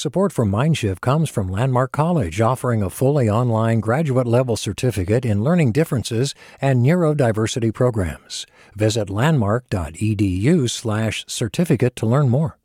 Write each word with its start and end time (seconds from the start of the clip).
Support 0.00 0.32
for 0.32 0.46
Mindshift 0.46 1.02
comes 1.02 1.28
from 1.28 1.50
Landmark 1.50 1.92
College, 1.92 2.40
offering 2.40 2.82
a 2.82 2.88
fully 2.88 3.28
online 3.28 3.80
graduate 3.80 4.26
level 4.26 4.56
certificate 4.56 5.26
in 5.26 5.44
learning 5.44 5.72
differences 5.72 6.34
and 6.58 6.82
neurodiversity 6.82 7.74
programs. 7.74 8.46
Visit 8.74 9.10
landmark.edu/certificate 9.10 11.96
to 11.96 12.06
learn 12.06 12.30
more. 12.30 12.56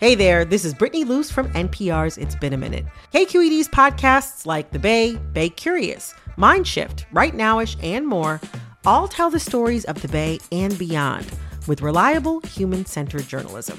Hey 0.00 0.14
there, 0.14 0.44
this 0.44 0.66
is 0.66 0.74
Brittany 0.74 1.04
Luce 1.04 1.30
from 1.30 1.50
NPR's 1.54 2.18
It's 2.18 2.36
Been 2.36 2.52
a 2.52 2.58
Minute. 2.58 2.84
KQED's 3.14 3.68
podcasts 3.68 4.44
like 4.44 4.70
The 4.70 4.78
Bay, 4.78 5.16
Bay 5.32 5.48
Curious, 5.48 6.14
Mindshift, 6.36 7.06
Right 7.10 7.34
Nowish, 7.34 7.82
and 7.82 8.06
more 8.06 8.38
all 8.84 9.08
tell 9.08 9.30
the 9.30 9.40
stories 9.40 9.86
of 9.86 10.02
the 10.02 10.08
Bay 10.08 10.40
and 10.52 10.78
beyond 10.78 11.26
with 11.66 11.80
reliable, 11.80 12.40
human 12.40 12.84
centered 12.84 13.26
journalism. 13.26 13.78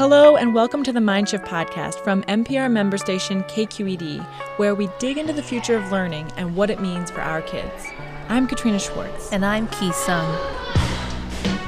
Hello, 0.00 0.36
and 0.36 0.54
welcome 0.54 0.82
to 0.84 0.94
the 0.94 0.98
Mindshift 1.00 1.44
podcast 1.44 1.96
from 2.02 2.22
NPR 2.22 2.70
member 2.72 2.96
station 2.96 3.42
KQED, 3.42 4.24
where 4.56 4.74
we 4.74 4.88
dig 4.98 5.18
into 5.18 5.34
the 5.34 5.42
future 5.42 5.76
of 5.76 5.92
learning 5.92 6.32
and 6.38 6.56
what 6.56 6.70
it 6.70 6.80
means 6.80 7.10
for 7.10 7.20
our 7.20 7.42
kids. 7.42 7.84
I'm 8.30 8.46
Katrina 8.46 8.78
Schwartz. 8.78 9.30
And 9.30 9.44
I'm 9.44 9.68
Ki 9.68 9.92
Sung. 9.92 10.38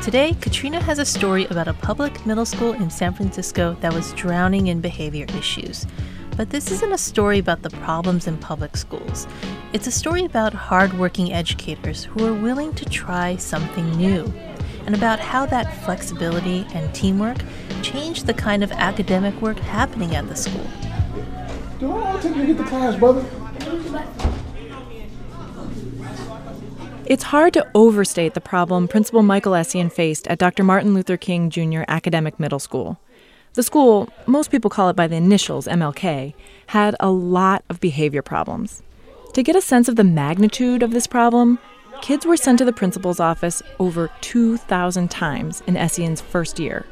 Today, 0.02 0.34
Katrina 0.40 0.80
has 0.80 0.98
a 0.98 1.04
story 1.04 1.44
about 1.44 1.68
a 1.68 1.74
public 1.74 2.24
middle 2.24 2.46
school 2.46 2.72
in 2.72 2.88
San 2.88 3.12
Francisco 3.12 3.76
that 3.82 3.92
was 3.92 4.14
drowning 4.14 4.68
in 4.68 4.80
behavior 4.80 5.26
issues. 5.36 5.86
But 6.34 6.48
this 6.48 6.70
isn't 6.70 6.90
a 6.90 6.96
story 6.96 7.38
about 7.38 7.60
the 7.60 7.68
problems 7.68 8.26
in 8.26 8.38
public 8.38 8.78
schools. 8.78 9.26
It's 9.74 9.86
a 9.86 9.92
story 9.92 10.24
about 10.24 10.54
hardworking 10.54 11.34
educators 11.34 12.04
who 12.04 12.26
are 12.26 12.32
willing 12.32 12.72
to 12.76 12.86
try 12.86 13.36
something 13.36 13.90
new, 13.90 14.32
and 14.86 14.94
about 14.94 15.20
how 15.20 15.44
that 15.44 15.84
flexibility 15.84 16.66
and 16.72 16.94
teamwork 16.94 17.36
change 17.82 18.24
the 18.24 18.34
kind 18.34 18.62
of 18.62 18.72
academic 18.72 19.34
work 19.42 19.58
happening 19.58 20.14
at 20.14 20.28
the 20.28 20.36
school. 20.36 20.66
Do 21.78 21.92
I 21.92 22.20
take 22.20 22.36
you 22.36 22.42
to 22.42 22.46
get 22.46 22.58
the 22.58 22.64
class, 22.64 22.96
brother? 22.96 23.24
It's 27.04 27.24
hard 27.24 27.52
to 27.54 27.66
overstate 27.74 28.34
the 28.34 28.40
problem 28.40 28.88
Principal 28.88 29.22
Michael 29.22 29.52
Essien 29.52 29.92
faced 29.92 30.28
at 30.28 30.38
Dr. 30.38 30.62
Martin 30.62 30.94
Luther 30.94 31.16
King 31.16 31.50
Jr. 31.50 31.82
Academic 31.88 32.38
Middle 32.38 32.60
School. 32.60 32.98
The 33.54 33.62
school, 33.62 34.08
most 34.26 34.50
people 34.50 34.70
call 34.70 34.88
it 34.88 34.96
by 34.96 35.08
the 35.08 35.16
initials 35.16 35.66
MLK, 35.66 36.32
had 36.68 36.96
a 37.00 37.10
lot 37.10 37.64
of 37.68 37.80
behavior 37.80 38.22
problems. 38.22 38.82
To 39.34 39.42
get 39.42 39.56
a 39.56 39.60
sense 39.60 39.88
of 39.88 39.96
the 39.96 40.04
magnitude 40.04 40.82
of 40.82 40.92
this 40.92 41.06
problem, 41.06 41.58
kids 42.00 42.24
were 42.24 42.36
sent 42.36 42.58
to 42.58 42.64
the 42.64 42.72
principal's 42.72 43.20
office 43.20 43.62
over 43.78 44.10
2,000 44.20 45.10
times 45.10 45.62
in 45.66 45.74
Essien's 45.74 46.20
first 46.20 46.58
year. 46.58 46.86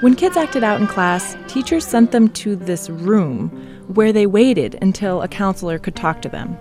When 0.00 0.14
kids 0.14 0.36
acted 0.36 0.62
out 0.62 0.80
in 0.80 0.86
class, 0.86 1.36
teachers 1.48 1.84
sent 1.84 2.12
them 2.12 2.28
to 2.28 2.54
this 2.54 2.88
room 2.88 3.48
where 3.88 4.12
they 4.12 4.26
waited 4.26 4.78
until 4.80 5.22
a 5.22 5.28
counselor 5.28 5.76
could 5.80 5.96
talk 5.96 6.22
to 6.22 6.28
them. 6.28 6.56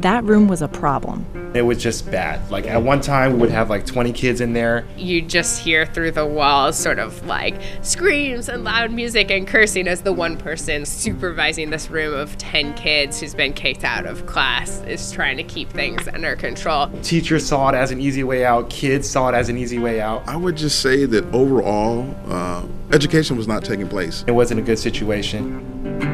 That 0.00 0.24
room 0.24 0.48
was 0.48 0.62
a 0.62 0.68
problem. 0.68 1.26
It 1.54 1.60
was 1.60 1.76
just 1.76 2.10
bad. 2.10 2.50
Like 2.50 2.66
at 2.66 2.82
one 2.82 3.02
time, 3.02 3.34
we 3.34 3.40
would 3.40 3.50
have 3.50 3.68
like 3.68 3.84
20 3.84 4.12
kids 4.12 4.40
in 4.40 4.54
there. 4.54 4.86
You 4.96 5.20
just 5.20 5.60
hear 5.60 5.84
through 5.84 6.12
the 6.12 6.24
walls 6.24 6.78
sort 6.78 6.98
of 6.98 7.26
like 7.26 7.60
screams 7.82 8.48
and 8.48 8.64
loud 8.64 8.92
music 8.92 9.30
and 9.30 9.46
cursing 9.46 9.86
as 9.86 10.00
the 10.00 10.14
one 10.14 10.38
person 10.38 10.86
supervising 10.86 11.68
this 11.68 11.90
room 11.90 12.14
of 12.14 12.38
10 12.38 12.72
kids 12.74 13.20
who's 13.20 13.34
been 13.34 13.52
kicked 13.52 13.84
out 13.84 14.06
of 14.06 14.24
class 14.24 14.80
is 14.84 15.12
trying 15.12 15.36
to 15.36 15.42
keep 15.42 15.68
things 15.68 16.08
under 16.08 16.34
control. 16.34 16.88
Teachers 17.02 17.44
saw 17.44 17.68
it 17.68 17.74
as 17.74 17.90
an 17.90 18.00
easy 18.00 18.24
way 18.24 18.46
out, 18.46 18.70
kids 18.70 19.06
saw 19.06 19.28
it 19.28 19.34
as 19.34 19.50
an 19.50 19.58
easy 19.58 19.78
way 19.78 20.00
out. 20.00 20.26
I 20.26 20.36
would 20.36 20.56
just 20.56 20.80
say 20.80 21.04
that 21.04 21.26
overall, 21.34 22.08
uh, 22.26 22.64
education 22.90 23.36
was 23.36 23.46
not 23.46 23.66
taking 23.66 23.86
place. 23.88 24.24
It 24.26 24.32
wasn't 24.32 24.60
a 24.60 24.62
good 24.62 24.78
situation. 24.78 26.09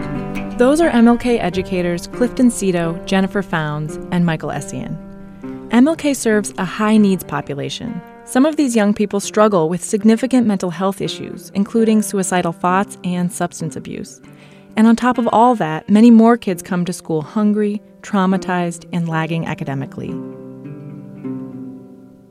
Those 0.59 0.81
are 0.81 0.91
MLK 0.91 1.39
educators 1.39 2.06
Clifton 2.06 2.50
Cito, 2.50 2.99
Jennifer 3.05 3.43
Founds, 3.43 3.97
and 4.11 4.25
Michael 4.25 4.49
Essien. 4.49 4.97
MLK 5.69 6.17
serves 6.17 6.55
a 6.56 6.65
high 6.65 6.97
needs 6.97 7.22
population. 7.22 8.00
Some 8.25 8.47
of 8.47 8.56
these 8.56 8.75
young 8.75 8.95
people 8.95 9.21
struggle 9.21 9.69
with 9.69 9.84
significant 9.84 10.47
mental 10.47 10.71
health 10.71 11.03
issues, 11.03 11.50
including 11.50 12.00
suicidal 12.00 12.53
thoughts 12.53 12.97
and 13.05 13.31
substance 13.31 13.77
abuse. 13.77 14.22
And 14.77 14.87
on 14.87 14.97
top 14.97 15.19
of 15.19 15.28
all 15.31 15.55
that, 15.56 15.91
many 15.91 16.11
more 16.11 16.39
kids 16.39 16.62
come 16.62 16.87
to 16.87 16.93
school 16.95 17.21
hungry, 17.21 17.83
traumatized, 18.00 18.89
and 18.95 19.06
lagging 19.06 19.45
academically. 19.45 20.15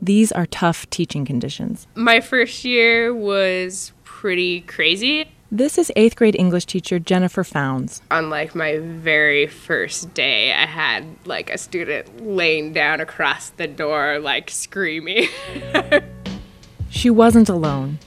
These 0.02 0.32
are 0.32 0.46
tough 0.46 0.90
teaching 0.90 1.24
conditions. 1.24 1.86
My 1.94 2.20
first 2.20 2.64
year 2.64 3.14
was 3.14 3.92
pretty 4.02 4.62
crazy. 4.62 5.28
This 5.56 5.78
is 5.78 5.90
eighth 5.96 6.16
grade 6.16 6.36
English 6.38 6.66
teacher 6.66 6.98
Jennifer 6.98 7.42
Founds. 7.42 8.02
On 8.10 8.28
like 8.28 8.54
my 8.54 8.76
very 8.78 9.46
first 9.46 10.12
day, 10.12 10.52
I 10.52 10.66
had 10.66 11.06
like 11.24 11.48
a 11.48 11.56
student 11.56 12.26
laying 12.26 12.74
down 12.74 13.00
across 13.00 13.48
the 13.48 13.66
door, 13.66 14.18
like 14.18 14.50
screaming. 14.50 15.28
she 16.90 17.08
wasn't 17.08 17.48
alone. 17.48 17.98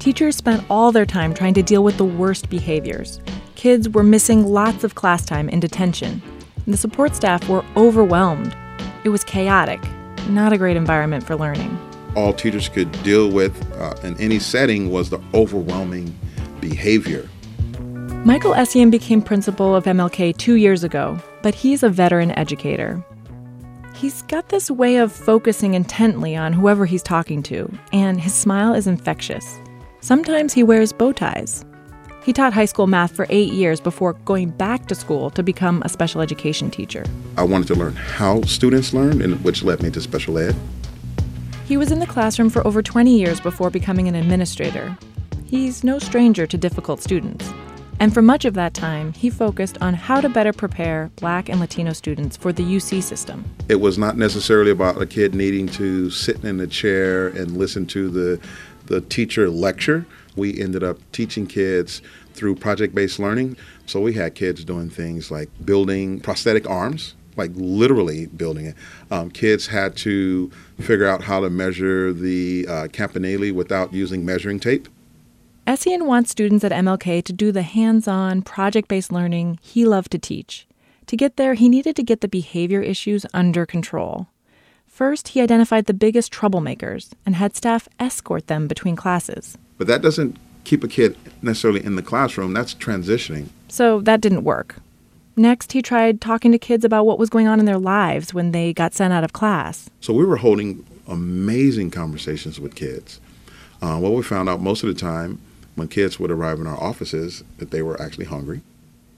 Teachers 0.00 0.34
spent 0.34 0.64
all 0.68 0.90
their 0.90 1.06
time 1.06 1.32
trying 1.32 1.54
to 1.54 1.62
deal 1.62 1.84
with 1.84 1.96
the 1.96 2.04
worst 2.04 2.50
behaviors. 2.50 3.20
Kids 3.54 3.88
were 3.88 4.02
missing 4.02 4.44
lots 4.44 4.82
of 4.82 4.96
class 4.96 5.24
time 5.24 5.48
in 5.48 5.60
detention. 5.60 6.20
The 6.66 6.76
support 6.76 7.14
staff 7.14 7.48
were 7.48 7.64
overwhelmed. 7.76 8.56
It 9.04 9.10
was 9.10 9.22
chaotic, 9.22 9.80
not 10.28 10.52
a 10.52 10.58
great 10.58 10.76
environment 10.76 11.22
for 11.22 11.36
learning. 11.36 11.78
All 12.16 12.32
teachers 12.32 12.68
could 12.68 12.90
deal 13.04 13.30
with 13.30 13.54
uh, 13.74 13.94
in 14.02 14.18
any 14.18 14.40
setting 14.40 14.90
was 14.90 15.08
the 15.08 15.22
overwhelming 15.34 16.12
behavior. 16.60 17.28
Michael 18.24 18.54
Essien 18.54 18.90
became 18.90 19.22
principal 19.22 19.74
of 19.74 19.84
MLK 19.84 20.36
two 20.36 20.54
years 20.54 20.82
ago, 20.82 21.18
but 21.42 21.54
he's 21.54 21.82
a 21.82 21.88
veteran 21.88 22.32
educator. 22.32 23.04
He's 23.94 24.22
got 24.22 24.48
this 24.48 24.70
way 24.70 24.96
of 24.96 25.12
focusing 25.12 25.74
intently 25.74 26.36
on 26.36 26.52
whoever 26.52 26.86
he's 26.86 27.02
talking 27.02 27.42
to, 27.44 27.72
and 27.92 28.20
his 28.20 28.34
smile 28.34 28.74
is 28.74 28.86
infectious. 28.86 29.60
Sometimes 30.00 30.52
he 30.52 30.62
wears 30.62 30.92
bow 30.92 31.12
ties. 31.12 31.64
He 32.24 32.32
taught 32.32 32.52
high 32.52 32.64
school 32.64 32.88
math 32.88 33.14
for 33.14 33.26
eight 33.30 33.52
years 33.52 33.80
before 33.80 34.14
going 34.24 34.50
back 34.50 34.86
to 34.88 34.96
school 34.96 35.30
to 35.30 35.44
become 35.44 35.80
a 35.84 35.88
special 35.88 36.20
education 36.20 36.70
teacher. 36.70 37.04
I 37.36 37.44
wanted 37.44 37.68
to 37.68 37.76
learn 37.76 37.94
how 37.94 38.42
students 38.42 38.92
learn, 38.92 39.22
and 39.22 39.42
which 39.44 39.62
led 39.62 39.82
me 39.82 39.90
to 39.92 40.00
special 40.00 40.36
ed. 40.36 40.56
He 41.66 41.76
was 41.76 41.92
in 41.92 42.00
the 42.00 42.06
classroom 42.06 42.50
for 42.50 42.66
over 42.66 42.82
20 42.82 43.16
years 43.16 43.40
before 43.40 43.70
becoming 43.70 44.08
an 44.08 44.16
administrator, 44.16 44.98
He's 45.46 45.84
no 45.84 46.00
stranger 46.00 46.44
to 46.44 46.58
difficult 46.58 47.00
students. 47.00 47.48
And 48.00 48.12
for 48.12 48.20
much 48.20 48.44
of 48.44 48.54
that 48.54 48.74
time, 48.74 49.12
he 49.12 49.30
focused 49.30 49.78
on 49.80 49.94
how 49.94 50.20
to 50.20 50.28
better 50.28 50.52
prepare 50.52 51.10
black 51.16 51.48
and 51.48 51.60
Latino 51.60 51.92
students 51.92 52.36
for 52.36 52.52
the 52.52 52.64
UC 52.64 53.00
system. 53.02 53.44
It 53.68 53.76
was 53.76 53.96
not 53.96 54.18
necessarily 54.18 54.72
about 54.72 55.00
a 55.00 55.06
kid 55.06 55.36
needing 55.36 55.68
to 55.68 56.10
sit 56.10 56.44
in 56.44 56.58
a 56.58 56.66
chair 56.66 57.28
and 57.28 57.56
listen 57.56 57.86
to 57.86 58.10
the, 58.10 58.40
the 58.86 59.00
teacher 59.02 59.48
lecture. 59.48 60.04
We 60.34 60.60
ended 60.60 60.82
up 60.82 60.98
teaching 61.12 61.46
kids 61.46 62.02
through 62.34 62.56
project 62.56 62.92
based 62.92 63.20
learning. 63.20 63.56
So 63.86 64.00
we 64.00 64.14
had 64.14 64.34
kids 64.34 64.64
doing 64.64 64.90
things 64.90 65.30
like 65.30 65.48
building 65.64 66.18
prosthetic 66.18 66.68
arms, 66.68 67.14
like 67.36 67.52
literally 67.54 68.26
building 68.26 68.66
it. 68.66 68.74
Um, 69.12 69.30
kids 69.30 69.68
had 69.68 69.96
to 69.98 70.50
figure 70.80 71.06
out 71.06 71.22
how 71.22 71.38
to 71.38 71.50
measure 71.50 72.12
the 72.12 72.66
uh, 72.68 72.88
campanile 72.88 73.52
without 73.52 73.94
using 73.94 74.24
measuring 74.24 74.58
tape. 74.58 74.88
Essien 75.66 76.06
wants 76.06 76.30
students 76.30 76.62
at 76.62 76.70
MLK 76.70 77.24
to 77.24 77.32
do 77.32 77.50
the 77.50 77.62
hands 77.62 78.06
on, 78.06 78.40
project 78.42 78.86
based 78.86 79.10
learning 79.10 79.58
he 79.60 79.84
loved 79.84 80.12
to 80.12 80.18
teach. 80.18 80.64
To 81.06 81.16
get 81.16 81.36
there, 81.36 81.54
he 81.54 81.68
needed 81.68 81.96
to 81.96 82.04
get 82.04 82.20
the 82.20 82.28
behavior 82.28 82.80
issues 82.80 83.26
under 83.34 83.66
control. 83.66 84.28
First, 84.86 85.28
he 85.28 85.40
identified 85.40 85.86
the 85.86 85.92
biggest 85.92 86.32
troublemakers 86.32 87.14
and 87.26 87.34
had 87.34 87.56
staff 87.56 87.88
escort 87.98 88.46
them 88.46 88.68
between 88.68 88.94
classes. 88.94 89.58
But 89.76 89.88
that 89.88 90.02
doesn't 90.02 90.36
keep 90.62 90.84
a 90.84 90.88
kid 90.88 91.16
necessarily 91.42 91.84
in 91.84 91.96
the 91.96 92.02
classroom, 92.02 92.52
that's 92.52 92.72
transitioning. 92.72 93.48
So 93.66 94.00
that 94.02 94.20
didn't 94.20 94.44
work. 94.44 94.76
Next, 95.34 95.72
he 95.72 95.82
tried 95.82 96.20
talking 96.20 96.52
to 96.52 96.58
kids 96.58 96.84
about 96.84 97.06
what 97.06 97.18
was 97.18 97.28
going 97.28 97.48
on 97.48 97.58
in 97.58 97.66
their 97.66 97.76
lives 97.76 98.32
when 98.32 98.52
they 98.52 98.72
got 98.72 98.94
sent 98.94 99.12
out 99.12 99.24
of 99.24 99.32
class. 99.32 99.90
So 100.00 100.14
we 100.14 100.24
were 100.24 100.36
holding 100.36 100.86
amazing 101.08 101.90
conversations 101.90 102.60
with 102.60 102.76
kids. 102.76 103.20
Uh, 103.82 103.98
what 103.98 104.12
we 104.12 104.22
found 104.22 104.48
out 104.48 104.60
most 104.60 104.84
of 104.84 104.88
the 104.88 104.98
time 104.98 105.40
when 105.76 105.88
kids 105.88 106.18
would 106.18 106.30
arrive 106.30 106.58
in 106.58 106.66
our 106.66 106.82
offices 106.82 107.44
that 107.58 107.70
they 107.70 107.82
were 107.82 108.00
actually 108.02 108.24
hungry. 108.24 108.62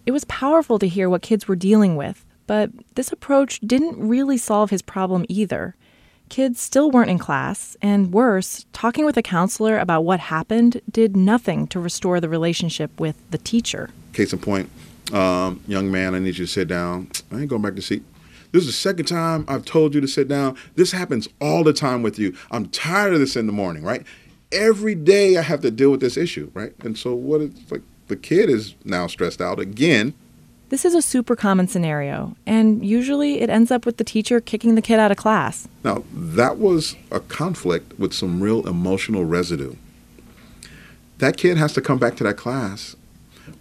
It 0.05 0.12
was 0.12 0.25
powerful 0.25 0.78
to 0.78 0.88
hear 0.88 1.08
what 1.08 1.22
kids 1.22 1.49
were 1.49 1.56
dealing 1.56 1.96
with, 1.96 2.25
but 2.46 2.70
this 2.94 3.10
approach 3.10 3.60
didn't 3.60 3.96
really 3.99 4.37
solve 4.37 4.70
his 4.70 4.82
problem 4.82 5.25
either. 5.28 5.75
Kids 6.28 6.60
still 6.60 6.90
weren't 6.90 7.10
in 7.10 7.19
class, 7.19 7.76
and 7.81 8.12
worse, 8.12 8.66
talking 8.72 9.06
with 9.06 9.16
a 9.16 9.22
counselor 9.22 9.78
about 9.78 10.05
what 10.05 10.20
happened 10.20 10.81
did 10.90 11.16
nothing 11.16 11.66
to 11.69 11.81
restore 11.81 12.20
the 12.20 12.28
relationship 12.28 12.99
with 13.00 13.16
the 13.31 13.38
teacher. 13.38 13.88
Case 14.12 14.32
in 14.32 14.38
point, 14.38 14.69
um, 15.12 15.62
young 15.66 15.90
man, 15.90 16.14
I 16.14 16.19
need 16.19 16.37
you 16.37 16.44
to 16.44 16.52
sit 16.52 16.69
down. 16.69 17.10
I 17.32 17.40
ain't 17.40 17.49
going 17.49 17.62
back 17.62 17.76
to 17.76 17.82
seat. 17.82 18.02
This 18.52 18.62
is 18.62 18.69
the 18.69 18.72
second 18.72 19.06
time 19.06 19.44
I've 19.46 19.64
told 19.64 19.94
you 19.94 20.00
to 20.00 20.08
sit 20.08 20.28
down. 20.28 20.56
This 20.75 20.93
happens 20.93 21.28
all 21.40 21.64
the 21.64 21.72
time 21.72 22.02
with 22.02 22.19
you. 22.19 22.34
I'm 22.50 22.69
tired 22.69 23.12
of 23.12 23.20
this 23.20 23.37
in 23.37 23.46
the 23.46 23.52
morning, 23.52 23.82
right? 23.82 24.05
Every 24.50 24.95
day 24.95 25.37
I 25.37 25.43
have 25.43 25.61
to 25.61 25.71
deal 25.71 25.91
with 25.91 26.00
this 26.00 26.17
issue, 26.17 26.50
right? 26.55 26.73
And 26.81 26.97
so 26.97 27.15
what 27.15 27.41
it's 27.41 27.71
like 27.71 27.83
the 28.09 28.17
kid 28.17 28.49
is 28.50 28.75
now 28.85 29.06
stressed 29.06 29.41
out 29.41 29.61
again. 29.61 30.15
This 30.71 30.85
is 30.85 30.95
a 30.95 31.00
super 31.00 31.35
common 31.35 31.67
scenario, 31.67 32.37
and 32.47 32.85
usually 32.85 33.41
it 33.41 33.49
ends 33.49 33.71
up 33.71 33.87
with 33.87 33.97
the 33.97 34.05
teacher 34.05 34.39
kicking 34.39 34.75
the 34.75 34.83
kid 34.83 34.99
out 34.99 35.11
of 35.11 35.17
class. 35.17 35.67
Now, 35.83 36.05
that 36.12 36.59
was 36.59 36.95
a 37.11 37.21
conflict 37.21 37.99
with 37.99 38.12
some 38.12 38.43
real 38.43 38.67
emotional 38.69 39.25
residue. 39.25 39.77
That 41.19 41.39
kid 41.39 41.56
has 41.56 41.73
to 41.73 41.81
come 41.81 41.99
back 41.99 42.17
to 42.17 42.25
that 42.25 42.37
class, 42.37 42.97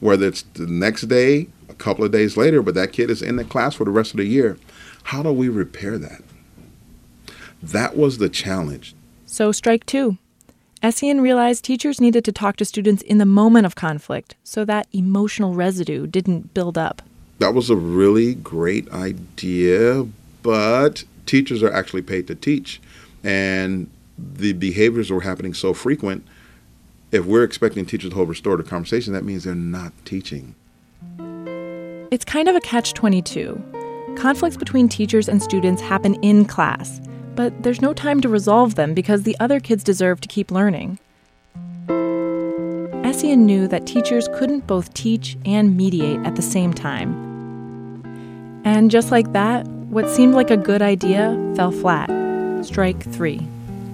whether 0.01 0.27
it's 0.27 0.41
the 0.55 0.67
next 0.67 1.03
day, 1.03 1.47
a 1.69 1.73
couple 1.73 2.03
of 2.03 2.11
days 2.11 2.35
later, 2.35 2.61
but 2.61 2.75
that 2.75 2.91
kid 2.91 3.09
is 3.09 3.21
in 3.21 3.37
the 3.37 3.45
class 3.45 3.75
for 3.75 3.85
the 3.85 3.91
rest 3.91 4.11
of 4.11 4.17
the 4.17 4.25
year. 4.25 4.57
How 5.03 5.23
do 5.23 5.31
we 5.31 5.47
repair 5.47 5.97
that? 5.97 6.21
That 7.63 7.95
was 7.95 8.17
the 8.17 8.27
challenge. 8.27 8.95
So, 9.25 9.53
strike 9.53 9.85
two. 9.85 10.17
Essien 10.83 11.21
realized 11.21 11.63
teachers 11.63 11.99
needed 11.99 12.23
to 12.25 12.31
talk 12.31 12.55
to 12.57 12.65
students 12.65 13.01
in 13.03 13.17
the 13.17 13.25
moment 13.25 13.65
of 13.65 13.73
conflict 13.75 14.35
so 14.43 14.63
that 14.65 14.87
emotional 14.93 15.53
residue 15.55 16.05
didn't 16.05 16.53
build 16.53 16.77
up. 16.77 17.01
That 17.39 17.55
was 17.55 17.69
a 17.69 17.75
really 17.75 18.35
great 18.35 18.91
idea, 18.91 20.05
but 20.43 21.03
teachers 21.25 21.63
are 21.63 21.71
actually 21.71 22.03
paid 22.03 22.27
to 22.27 22.35
teach. 22.35 22.79
And 23.23 23.89
the 24.17 24.53
behaviors 24.53 25.09
were 25.09 25.21
happening 25.21 25.53
so 25.53 25.73
frequent. 25.73 26.25
If 27.11 27.25
we're 27.25 27.43
expecting 27.43 27.85
teachers 27.85 28.11
to 28.11 28.15
hold 28.15 28.29
restorative 28.29 28.67
conversation, 28.67 29.13
that 29.13 29.23
means 29.23 29.45
they're 29.45 29.55
not 29.55 29.93
teaching. 30.05 30.53
It's 32.11 32.25
kind 32.25 32.47
of 32.47 32.55
a 32.55 32.61
catch 32.61 32.93
22. 32.93 33.63
Conflicts 34.15 34.57
between 34.57 34.89
teachers 34.89 35.27
and 35.27 35.41
students 35.41 35.81
happen 35.81 36.15
in 36.15 36.45
class, 36.45 37.01
but 37.37 37.61
there's 37.61 37.81
no 37.83 37.93
time 37.93 38.19
to 38.19 38.27
resolve 38.27 38.73
them 38.75 38.95
because 38.95 39.21
the 39.21 39.37
other 39.39 39.59
kids 39.59 39.83
deserve 39.83 40.19
to 40.19 40.27
keep 40.27 40.49
learning. 40.49 40.97
Essien 41.87 43.37
knew 43.37 43.67
that 43.67 43.85
teachers 43.85 44.27
couldn't 44.33 44.65
both 44.65 44.91
teach 44.95 45.37
and 45.45 45.77
mediate 45.77 46.19
at 46.25 46.35
the 46.35 46.41
same 46.41 46.73
time. 46.73 47.13
And 48.65 48.89
just 48.89 49.11
like 49.11 49.31
that, 49.33 49.67
what 49.67 50.09
seemed 50.09 50.33
like 50.33 50.49
a 50.49 50.57
good 50.57 50.81
idea 50.81 51.37
fell 51.55 51.71
flat. 51.71 52.09
Strike 52.65 53.03
three. 53.13 53.37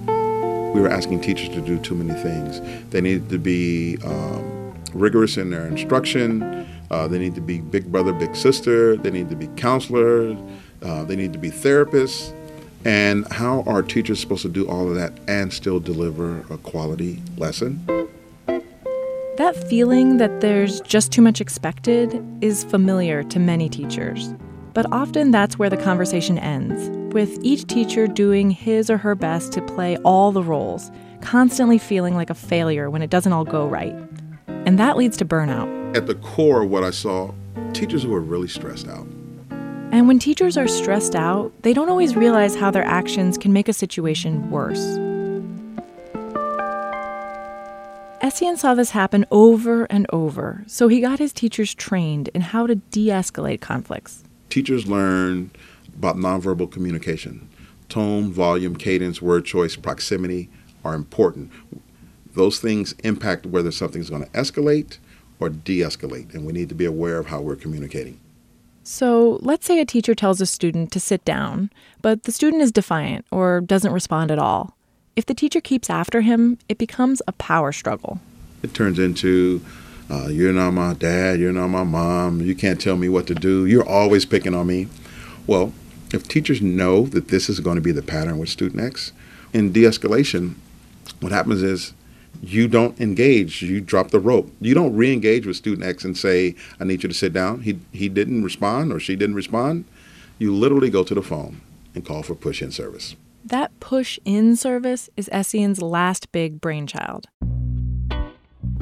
We 0.06 0.80
were 0.80 0.90
asking 0.90 1.20
teachers 1.20 1.50
to 1.50 1.60
do 1.60 1.78
too 1.78 1.94
many 1.94 2.18
things. 2.20 2.62
They 2.90 3.02
needed 3.02 3.28
to 3.28 3.38
be 3.38 3.98
um, 4.04 4.74
rigorous 4.94 5.36
in 5.36 5.50
their 5.50 5.66
instruction. 5.66 6.66
Uh, 6.90 7.06
they 7.08 7.18
need 7.18 7.34
to 7.34 7.42
be 7.42 7.60
big 7.60 7.92
brother, 7.92 8.14
big 8.14 8.34
sister. 8.34 8.96
They 8.96 9.10
need 9.10 9.28
to 9.28 9.36
be 9.36 9.48
counselors. 9.56 10.38
Uh, 10.82 11.04
they 11.04 11.14
need 11.14 11.34
to 11.34 11.38
be 11.38 11.50
therapists. 11.50 12.32
And 12.84 13.26
how 13.32 13.62
are 13.66 13.82
teachers 13.82 14.20
supposed 14.20 14.42
to 14.42 14.48
do 14.48 14.68
all 14.68 14.88
of 14.88 14.94
that 14.96 15.12
and 15.26 15.52
still 15.52 15.80
deliver 15.80 16.40
a 16.50 16.58
quality 16.58 17.22
lesson? 17.38 17.86
That 19.36 19.56
feeling 19.68 20.18
that 20.18 20.42
there's 20.42 20.80
just 20.82 21.10
too 21.10 21.22
much 21.22 21.40
expected 21.40 22.22
is 22.40 22.62
familiar 22.64 23.24
to 23.24 23.40
many 23.40 23.68
teachers. 23.68 24.32
But 24.74 24.86
often 24.92 25.30
that's 25.30 25.58
where 25.58 25.70
the 25.70 25.76
conversation 25.76 26.38
ends, 26.38 26.90
with 27.14 27.38
each 27.42 27.66
teacher 27.66 28.06
doing 28.06 28.50
his 28.50 28.90
or 28.90 28.98
her 28.98 29.14
best 29.14 29.52
to 29.52 29.62
play 29.62 29.96
all 29.98 30.30
the 30.30 30.42
roles, 30.42 30.90
constantly 31.20 31.78
feeling 31.78 32.14
like 32.14 32.28
a 32.28 32.34
failure 32.34 32.90
when 32.90 33.02
it 33.02 33.10
doesn't 33.10 33.32
all 33.32 33.44
go 33.44 33.66
right. 33.66 33.94
And 34.66 34.78
that 34.78 34.96
leads 34.96 35.16
to 35.18 35.24
burnout. 35.24 35.96
At 35.96 36.06
the 36.06 36.16
core 36.16 36.62
of 36.62 36.70
what 36.70 36.84
I 36.84 36.90
saw, 36.90 37.32
teachers 37.72 38.02
who 38.02 38.14
are 38.14 38.20
really 38.20 38.48
stressed 38.48 38.88
out. 38.88 39.06
And 39.94 40.08
when 40.08 40.18
teachers 40.18 40.56
are 40.56 40.66
stressed 40.66 41.14
out, 41.14 41.52
they 41.62 41.72
don't 41.72 41.88
always 41.88 42.16
realize 42.16 42.56
how 42.56 42.72
their 42.72 42.84
actions 42.84 43.38
can 43.38 43.52
make 43.52 43.68
a 43.68 43.72
situation 43.72 44.50
worse. 44.50 44.84
Essien 48.20 48.58
saw 48.58 48.74
this 48.74 48.90
happen 48.90 49.24
over 49.30 49.84
and 49.84 50.08
over, 50.12 50.64
so 50.66 50.88
he 50.88 51.00
got 51.00 51.20
his 51.20 51.32
teachers 51.32 51.72
trained 51.76 52.26
in 52.34 52.40
how 52.40 52.66
to 52.66 52.74
de 52.74 53.06
escalate 53.06 53.60
conflicts. 53.60 54.24
Teachers 54.50 54.88
learn 54.88 55.52
about 55.94 56.16
nonverbal 56.16 56.72
communication. 56.72 57.48
Tone, 57.88 58.32
volume, 58.32 58.74
cadence, 58.74 59.22
word 59.22 59.44
choice, 59.44 59.76
proximity 59.76 60.50
are 60.84 60.96
important. 60.96 61.52
Those 62.34 62.58
things 62.58 62.96
impact 63.04 63.46
whether 63.46 63.70
something's 63.70 64.10
going 64.10 64.24
to 64.24 64.30
escalate 64.30 64.98
or 65.38 65.50
de 65.50 65.82
escalate, 65.82 66.34
and 66.34 66.44
we 66.44 66.52
need 66.52 66.68
to 66.70 66.74
be 66.74 66.84
aware 66.84 67.18
of 67.18 67.26
how 67.26 67.40
we're 67.40 67.54
communicating. 67.54 68.18
So 68.86 69.38
let's 69.40 69.66
say 69.66 69.80
a 69.80 69.86
teacher 69.86 70.14
tells 70.14 70.42
a 70.42 70.46
student 70.46 70.92
to 70.92 71.00
sit 71.00 71.24
down, 71.24 71.70
but 72.02 72.24
the 72.24 72.32
student 72.32 72.62
is 72.62 72.70
defiant 72.70 73.24
or 73.30 73.62
doesn't 73.62 73.92
respond 73.92 74.30
at 74.30 74.38
all. 74.38 74.76
If 75.16 75.24
the 75.24 75.32
teacher 75.32 75.62
keeps 75.62 75.88
after 75.88 76.20
him, 76.20 76.58
it 76.68 76.76
becomes 76.76 77.22
a 77.26 77.32
power 77.32 77.72
struggle. 77.72 78.20
It 78.62 78.74
turns 78.74 78.98
into, 78.98 79.62
uh, 80.10 80.26
you're 80.26 80.52
not 80.52 80.72
my 80.72 80.92
dad, 80.92 81.40
you're 81.40 81.52
not 81.52 81.68
my 81.68 81.84
mom, 81.84 82.42
you 82.42 82.54
can't 82.54 82.78
tell 82.78 82.96
me 82.96 83.08
what 83.08 83.26
to 83.28 83.34
do, 83.34 83.64
you're 83.64 83.88
always 83.88 84.26
picking 84.26 84.54
on 84.54 84.66
me. 84.66 84.88
Well, 85.46 85.72
if 86.12 86.28
teachers 86.28 86.60
know 86.60 87.06
that 87.06 87.28
this 87.28 87.48
is 87.48 87.60
going 87.60 87.76
to 87.76 87.82
be 87.82 87.92
the 87.92 88.02
pattern 88.02 88.36
with 88.38 88.50
student 88.50 88.82
X, 88.82 89.12
in 89.54 89.72
de 89.72 89.84
escalation, 89.84 90.56
what 91.20 91.32
happens 91.32 91.62
is 91.62 91.94
you 92.42 92.68
don't 92.68 93.00
engage, 93.00 93.62
you 93.62 93.80
drop 93.80 94.10
the 94.10 94.20
rope. 94.20 94.50
You 94.60 94.74
don't 94.74 94.94
re 94.94 95.12
engage 95.12 95.46
with 95.46 95.56
student 95.56 95.86
X 95.86 96.04
and 96.04 96.16
say, 96.16 96.54
I 96.78 96.84
need 96.84 97.02
you 97.02 97.08
to 97.08 97.14
sit 97.14 97.32
down. 97.32 97.62
He, 97.62 97.78
he 97.92 98.08
didn't 98.08 98.44
respond 98.44 98.92
or 98.92 99.00
she 99.00 99.16
didn't 99.16 99.36
respond. 99.36 99.84
You 100.38 100.54
literally 100.54 100.90
go 100.90 101.04
to 101.04 101.14
the 101.14 101.22
phone 101.22 101.60
and 101.94 102.04
call 102.04 102.22
for 102.22 102.34
push 102.34 102.60
in 102.62 102.70
service. 102.70 103.16
That 103.44 103.78
push 103.78 104.18
in 104.24 104.56
service 104.56 105.10
is 105.16 105.28
Essien's 105.30 105.82
last 105.82 106.32
big 106.32 106.60
brainchild. 106.60 107.26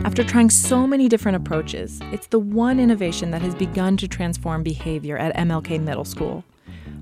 After 0.05 0.25
trying 0.25 0.51
so 0.51 0.87
many 0.87 1.09
different 1.09 1.37
approaches, 1.37 2.01
it's 2.13 2.27
the 2.29 2.39
one 2.39 2.81
innovation 2.81 3.31
that 3.33 3.43
has 3.43 3.55
begun 3.55 3.97
to 3.99 4.09
transform 4.09 4.63
behavior 4.63 5.17
at 5.17 5.35
MLK 5.37 5.81
Middle 5.81 6.05
School. 6.05 6.45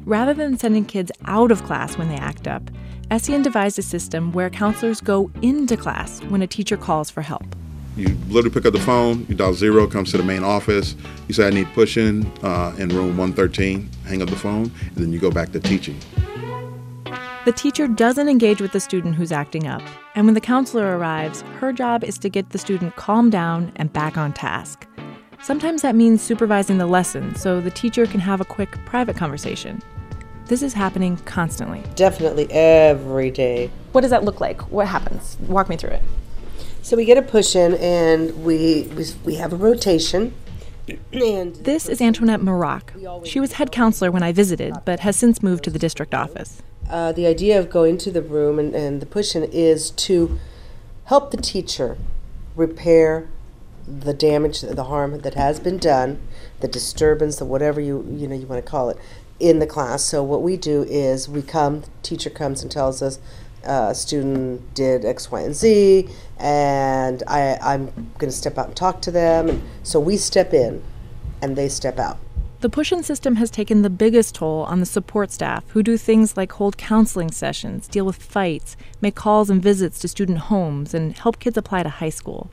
Rather 0.04 0.32
than 0.34 0.58
sending 0.58 0.84
kids 0.84 1.12
out 1.26 1.50
of 1.50 1.62
class 1.64 1.96
when 1.96 2.08
they 2.08 2.16
act 2.16 2.48
up, 2.48 2.62
Essien 3.10 3.42
devised 3.42 3.78
a 3.78 3.82
system 3.82 4.32
where 4.32 4.48
counselors 4.48 5.00
go 5.00 5.30
into 5.42 5.76
class 5.76 6.20
when 6.24 6.42
a 6.42 6.46
teacher 6.46 6.76
calls 6.76 7.10
for 7.10 7.22
help. 7.22 7.44
You 7.96 8.16
literally 8.28 8.50
pick 8.50 8.64
up 8.66 8.72
the 8.72 8.80
phone, 8.80 9.26
you 9.28 9.34
dial 9.34 9.52
zero, 9.52 9.86
comes 9.86 10.12
to 10.12 10.16
the 10.16 10.22
main 10.22 10.44
office. 10.44 10.94
You 11.28 11.34
say, 11.34 11.48
I 11.48 11.50
need 11.50 11.68
pushing 11.74 12.24
uh, 12.42 12.74
in 12.78 12.88
room 12.88 13.16
113, 13.16 13.90
hang 14.06 14.22
up 14.22 14.30
the 14.30 14.36
phone, 14.36 14.70
and 14.86 14.96
then 14.96 15.12
you 15.12 15.18
go 15.18 15.30
back 15.30 15.52
to 15.52 15.60
teaching. 15.60 15.98
The 17.44 17.52
teacher 17.52 17.88
doesn't 17.88 18.28
engage 18.28 18.60
with 18.60 18.72
the 18.72 18.80
student 18.80 19.16
who's 19.16 19.32
acting 19.32 19.66
up, 19.66 19.82
and 20.14 20.26
when 20.26 20.34
the 20.34 20.40
counselor 20.40 20.96
arrives, 20.96 21.42
her 21.58 21.72
job 21.72 22.04
is 22.04 22.16
to 22.18 22.28
get 22.28 22.50
the 22.50 22.58
student 22.58 22.96
calmed 22.96 23.32
down 23.32 23.72
and 23.76 23.92
back 23.92 24.16
on 24.16 24.32
task. 24.32 24.86
Sometimes 25.42 25.80
that 25.82 25.94
means 25.94 26.20
supervising 26.20 26.76
the 26.76 26.86
lesson 26.86 27.34
so 27.34 27.62
the 27.62 27.70
teacher 27.70 28.06
can 28.06 28.20
have 28.20 28.42
a 28.42 28.44
quick 28.44 28.78
private 28.84 29.16
conversation. 29.16 29.82
This 30.46 30.62
is 30.62 30.74
happening 30.74 31.16
constantly. 31.24 31.82
Definitely 31.94 32.46
every 32.50 33.30
day. 33.30 33.70
What 33.92 34.02
does 34.02 34.10
that 34.10 34.22
look 34.22 34.40
like? 34.40 34.60
What 34.70 34.86
happens? 34.86 35.38
Walk 35.48 35.70
me 35.70 35.76
through 35.76 35.90
it. 35.90 36.02
So 36.82 36.96
we 36.96 37.06
get 37.06 37.16
a 37.16 37.22
push 37.22 37.56
in 37.56 37.74
and 37.74 38.44
we 38.44 38.90
we, 38.94 39.06
we 39.24 39.34
have 39.36 39.52
a 39.52 39.56
rotation. 39.56 40.34
And 41.12 41.54
this 41.56 41.88
is 41.88 42.02
Antoinette 42.02 42.42
Maroc. 42.42 42.92
She 43.24 43.40
was 43.40 43.52
head 43.52 43.70
counselor 43.72 44.10
when 44.10 44.22
I 44.22 44.32
visited, 44.32 44.74
but 44.84 45.00
has 45.00 45.16
since 45.16 45.42
moved 45.42 45.64
to 45.64 45.70
the 45.70 45.78
district 45.78 46.14
office. 46.14 46.62
Uh, 46.88 47.12
the 47.12 47.26
idea 47.26 47.58
of 47.58 47.70
going 47.70 47.96
to 47.98 48.10
the 48.10 48.22
room 48.22 48.58
and, 48.58 48.74
and 48.74 49.00
the 49.00 49.06
push 49.06 49.36
in 49.36 49.44
is 49.44 49.90
to 49.92 50.38
help 51.04 51.30
the 51.30 51.36
teacher 51.36 51.96
repair 52.56 53.28
the 53.98 54.14
damage, 54.14 54.60
the 54.60 54.84
harm 54.84 55.20
that 55.20 55.34
has 55.34 55.58
been 55.58 55.78
done, 55.78 56.20
the 56.60 56.68
disturbance, 56.68 57.36
the 57.36 57.44
whatever 57.44 57.80
you 57.80 58.06
you 58.10 58.28
know 58.28 58.36
you 58.36 58.46
want 58.46 58.64
to 58.64 58.70
call 58.70 58.90
it, 58.90 58.96
in 59.38 59.58
the 59.58 59.66
class. 59.66 60.04
So 60.04 60.22
what 60.22 60.42
we 60.42 60.56
do 60.56 60.84
is 60.84 61.28
we 61.28 61.42
come, 61.42 61.82
teacher 62.02 62.30
comes 62.30 62.62
and 62.62 62.70
tells 62.70 63.02
us, 63.02 63.18
uh, 63.64 63.92
student 63.92 64.74
did 64.74 65.04
X, 65.04 65.30
Y, 65.30 65.40
and 65.40 65.54
Z, 65.54 66.08
and 66.38 67.22
I 67.26 67.58
I'm 67.60 67.86
going 68.18 68.30
to 68.30 68.32
step 68.32 68.56
out 68.56 68.68
and 68.68 68.76
talk 68.76 69.02
to 69.02 69.10
them, 69.10 69.48
and 69.48 69.62
so 69.82 69.98
we 69.98 70.16
step 70.16 70.54
in, 70.54 70.82
and 71.42 71.56
they 71.56 71.68
step 71.68 71.98
out. 71.98 72.18
The 72.60 72.68
push 72.68 72.92
in 72.92 73.02
system 73.02 73.36
has 73.36 73.50
taken 73.50 73.80
the 73.80 73.88
biggest 73.88 74.34
toll 74.34 74.64
on 74.64 74.80
the 74.80 74.86
support 74.86 75.30
staff 75.30 75.64
who 75.70 75.82
do 75.82 75.96
things 75.96 76.36
like 76.36 76.52
hold 76.52 76.76
counseling 76.76 77.30
sessions, 77.30 77.88
deal 77.88 78.04
with 78.04 78.16
fights, 78.16 78.76
make 79.00 79.14
calls 79.14 79.48
and 79.48 79.62
visits 79.62 79.98
to 80.00 80.08
student 80.08 80.36
homes, 80.38 80.92
and 80.92 81.16
help 81.16 81.38
kids 81.38 81.56
apply 81.56 81.84
to 81.84 81.88
high 81.88 82.10
school. 82.10 82.50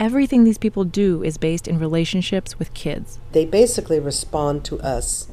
Everything 0.00 0.44
these 0.44 0.56
people 0.56 0.84
do 0.84 1.22
is 1.22 1.36
based 1.36 1.68
in 1.68 1.78
relationships 1.78 2.58
with 2.58 2.72
kids. 2.72 3.18
They 3.32 3.44
basically 3.44 4.00
respond 4.00 4.64
to 4.64 4.80
us 4.80 5.28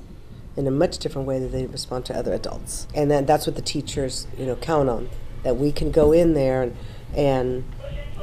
in 0.57 0.67
a 0.67 0.71
much 0.71 0.97
different 0.97 1.25
way 1.25 1.39
than 1.39 1.51
they 1.51 1.65
respond 1.65 2.05
to 2.07 2.13
other 2.13 2.33
adults. 2.33 2.85
And 2.93 3.09
then 3.09 3.25
that's 3.25 3.47
what 3.47 3.55
the 3.55 3.61
teachers, 3.61 4.27
you 4.37 4.45
know, 4.45 4.57
count 4.57 4.89
on. 4.89 5.09
That 5.43 5.55
we 5.55 5.71
can 5.71 5.89
go 5.89 6.11
in 6.11 6.33
there 6.33 6.63
and, 6.63 6.75
and 7.15 7.63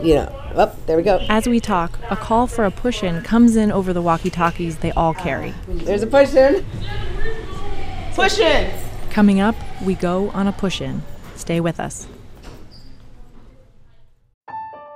you 0.03 0.17
know, 0.17 0.27
up, 0.55 0.75
oh, 0.77 0.83
there 0.85 0.99
we 0.99 1.03
go. 1.03 1.25
As 1.31 1.47
we 1.47 1.61
talk, 1.61 1.99
a 2.11 2.17
call 2.17 2.47
for 2.47 2.67
a 2.67 2.71
push 2.71 3.03
in 3.03 3.23
comes 3.23 3.57
in 3.57 3.73
over 3.73 3.95
the 3.95 4.03
walkie 4.03 4.29
talkies 4.29 4.79
they 4.79 4.93
all 4.93 5.15
carry. 5.15 5.55
There's 5.67 6.03
a 6.03 6.07
push 6.07 6.35
in. 6.35 6.63
Push 8.15 8.39
in! 8.39 8.71
Coming 9.11 9.41
up, 9.41 9.57
we 9.83 9.95
go 9.95 10.29
on 10.31 10.47
a 10.47 10.53
push 10.53 10.83
in. 10.83 11.03
Stay 11.37 11.59
with 11.59 11.81
us. 11.81 12.07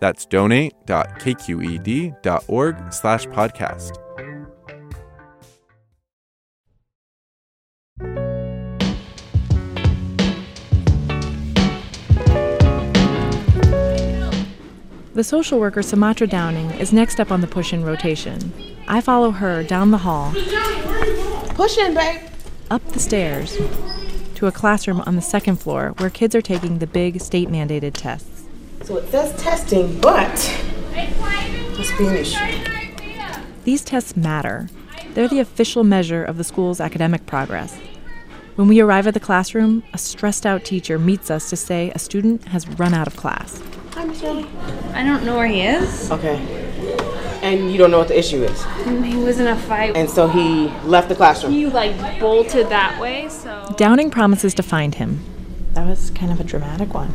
That's 0.00 0.26
donate.kqed.org 0.26 2.92
slash 2.92 3.26
podcast. 3.26 4.00
The 15.14 15.22
social 15.22 15.60
worker 15.60 15.80
Sumatra 15.80 16.26
Downing 16.26 16.72
is 16.72 16.92
next 16.92 17.20
up 17.20 17.30
on 17.30 17.40
the 17.40 17.46
push 17.46 17.72
in 17.72 17.84
rotation. 17.84 18.52
I 18.88 19.00
follow 19.00 19.30
her 19.30 19.62
down 19.62 19.92
the 19.92 19.98
hall. 19.98 20.32
Push 21.54 21.78
in, 21.78 21.94
babe. 21.94 22.20
Up 22.68 22.84
the 22.88 22.98
stairs 22.98 23.56
to 24.34 24.48
a 24.48 24.52
classroom 24.52 25.00
on 25.02 25.14
the 25.14 25.22
second 25.22 25.56
floor 25.56 25.94
where 25.98 26.10
kids 26.10 26.34
are 26.34 26.42
taking 26.42 26.80
the 26.80 26.88
big 26.88 27.20
state 27.20 27.48
mandated 27.48 27.92
tests. 27.94 28.33
So 28.84 28.98
it 28.98 29.10
says 29.10 29.34
testing, 29.42 29.98
but 29.98 30.28
must 31.78 31.96
be 31.96 32.06
an. 32.06 33.42
These 33.64 33.82
tests 33.82 34.14
matter. 34.14 34.68
They're 35.14 35.26
the 35.26 35.38
official 35.38 35.84
measure 35.84 36.22
of 36.22 36.36
the 36.36 36.44
school's 36.44 36.80
academic 36.80 37.24
progress. 37.24 37.78
When 38.56 38.68
we 38.68 38.80
arrive 38.80 39.06
at 39.06 39.14
the 39.14 39.20
classroom, 39.20 39.84
a 39.94 39.98
stressed 39.98 40.44
out 40.44 40.66
teacher 40.66 40.98
meets 40.98 41.30
us 41.30 41.48
to 41.48 41.56
say 41.56 41.92
a 41.94 41.98
student 41.98 42.44
has 42.48 42.68
run 42.68 42.92
out 42.92 43.06
of 43.06 43.16
class. 43.16 43.62
Hi, 43.94 44.04
Miss 44.04 44.20
Shirley. 44.20 44.46
I 44.92 45.02
don't 45.02 45.24
know 45.24 45.36
where 45.36 45.46
he 45.46 45.62
is. 45.62 46.10
Okay. 46.10 46.36
And 47.42 47.72
you 47.72 47.78
don't 47.78 47.90
know 47.90 47.98
what 47.98 48.08
the 48.08 48.18
issue 48.18 48.44
is? 48.44 48.64
He 48.84 49.16
was 49.16 49.40
in 49.40 49.46
a 49.46 49.56
fight. 49.56 49.96
And 49.96 50.10
so 50.10 50.28
he 50.28 50.68
left 50.84 51.08
the 51.08 51.14
classroom? 51.14 51.52
He, 51.52 51.64
like, 51.66 52.20
bolted 52.20 52.68
that 52.68 53.00
way, 53.00 53.30
so. 53.30 53.74
Downing 53.78 54.10
promises 54.10 54.52
to 54.54 54.62
find 54.62 54.94
him. 54.94 55.24
That 55.72 55.86
was 55.86 56.10
kind 56.10 56.30
of 56.30 56.38
a 56.38 56.44
dramatic 56.44 56.92
one. 56.92 57.14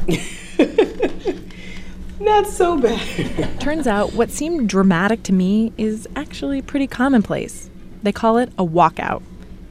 Not 2.20 2.48
so 2.48 2.78
bad. 2.78 3.60
Turns 3.62 3.88
out 3.88 4.14
what 4.14 4.30
seemed 4.30 4.68
dramatic 4.70 5.24
to 5.24 5.34
me 5.34 5.72
is 5.78 6.08
actually 6.16 6.62
pretty 6.62 6.88
commonplace. 6.88 7.70
They 8.04 8.12
call 8.12 8.38
it 8.38 8.52
a 8.58 8.66
walkout. 8.66 9.22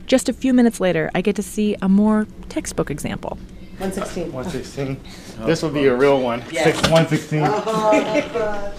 Just 0.06 0.28
a 0.28 0.32
few 0.32 0.54
minutes 0.54 0.80
later, 0.80 1.10
I 1.14 1.20
get 1.20 1.36
to 1.36 1.42
see 1.42 1.76
a 1.82 1.88
more 1.88 2.26
textbook 2.48 2.90
example. 2.90 3.38
116. 3.78 4.32
116. 4.32 5.00
This 5.46 5.62
will 5.62 5.70
be 5.70 5.86
a 5.86 5.94
real 5.94 6.20
one. 6.20 6.42
Yeah. 6.50 6.64
Six, 6.64 6.82
116. 6.82 7.42
Uh-huh. 7.44 8.72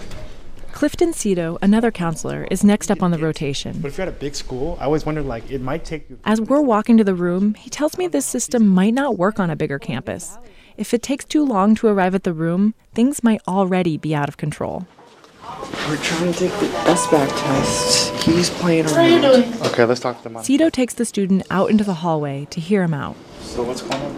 Clifton 0.72 1.12
Cito, 1.14 1.56
another 1.62 1.90
counselor, 1.90 2.46
is 2.50 2.62
next 2.62 2.90
up 2.90 3.02
on 3.02 3.10
the 3.10 3.18
rotation. 3.18 3.80
But 3.80 3.88
if 3.88 3.98
you're 3.98 4.06
at 4.06 4.12
a 4.12 4.16
big 4.16 4.34
school, 4.34 4.76
I 4.80 4.84
always 4.84 5.06
wondered 5.06 5.24
like 5.24 5.50
it 5.50 5.60
might 5.60 5.86
take 5.86 6.10
you. 6.10 6.18
As 6.24 6.40
we're 6.40 6.60
walking 6.60 6.98
to 6.98 7.04
the 7.04 7.14
room, 7.14 7.54
he 7.54 7.70
tells 7.70 7.96
me 7.96 8.08
this 8.08 8.26
system 8.26 8.66
might 8.68 8.92
not 8.92 9.16
work 9.16 9.40
on 9.40 9.48
a 9.48 9.56
bigger 9.56 9.78
campus. 9.78 10.38
If 10.80 10.94
it 10.94 11.02
takes 11.02 11.26
too 11.26 11.44
long 11.44 11.74
to 11.74 11.88
arrive 11.88 12.14
at 12.14 12.22
the 12.22 12.32
room, 12.32 12.72
things 12.94 13.22
might 13.22 13.42
already 13.46 13.98
be 13.98 14.14
out 14.14 14.30
of 14.30 14.38
control. 14.38 14.86
We're 15.86 15.98
trying 15.98 16.32
to 16.32 16.38
take 16.38 16.52
the 16.52 16.68
SBAC 16.88 17.28
test. 17.28 18.24
He's 18.24 18.48
playing 18.48 18.86
around. 18.86 18.94
What 18.94 19.04
are 19.04 19.08
you 19.10 19.20
doing? 19.20 19.62
Okay, 19.66 19.84
let's 19.84 20.00
talk 20.00 20.16
to 20.16 20.22
the 20.22 20.30
mom. 20.30 20.42
Cito 20.42 20.70
takes 20.70 20.94
the 20.94 21.04
student 21.04 21.42
out 21.50 21.68
into 21.68 21.84
the 21.84 21.92
hallway 21.92 22.46
to 22.46 22.62
hear 22.62 22.82
him 22.82 22.94
out. 22.94 23.14
So 23.42 23.62
what's 23.62 23.82
going 23.82 24.02
on? 24.02 24.16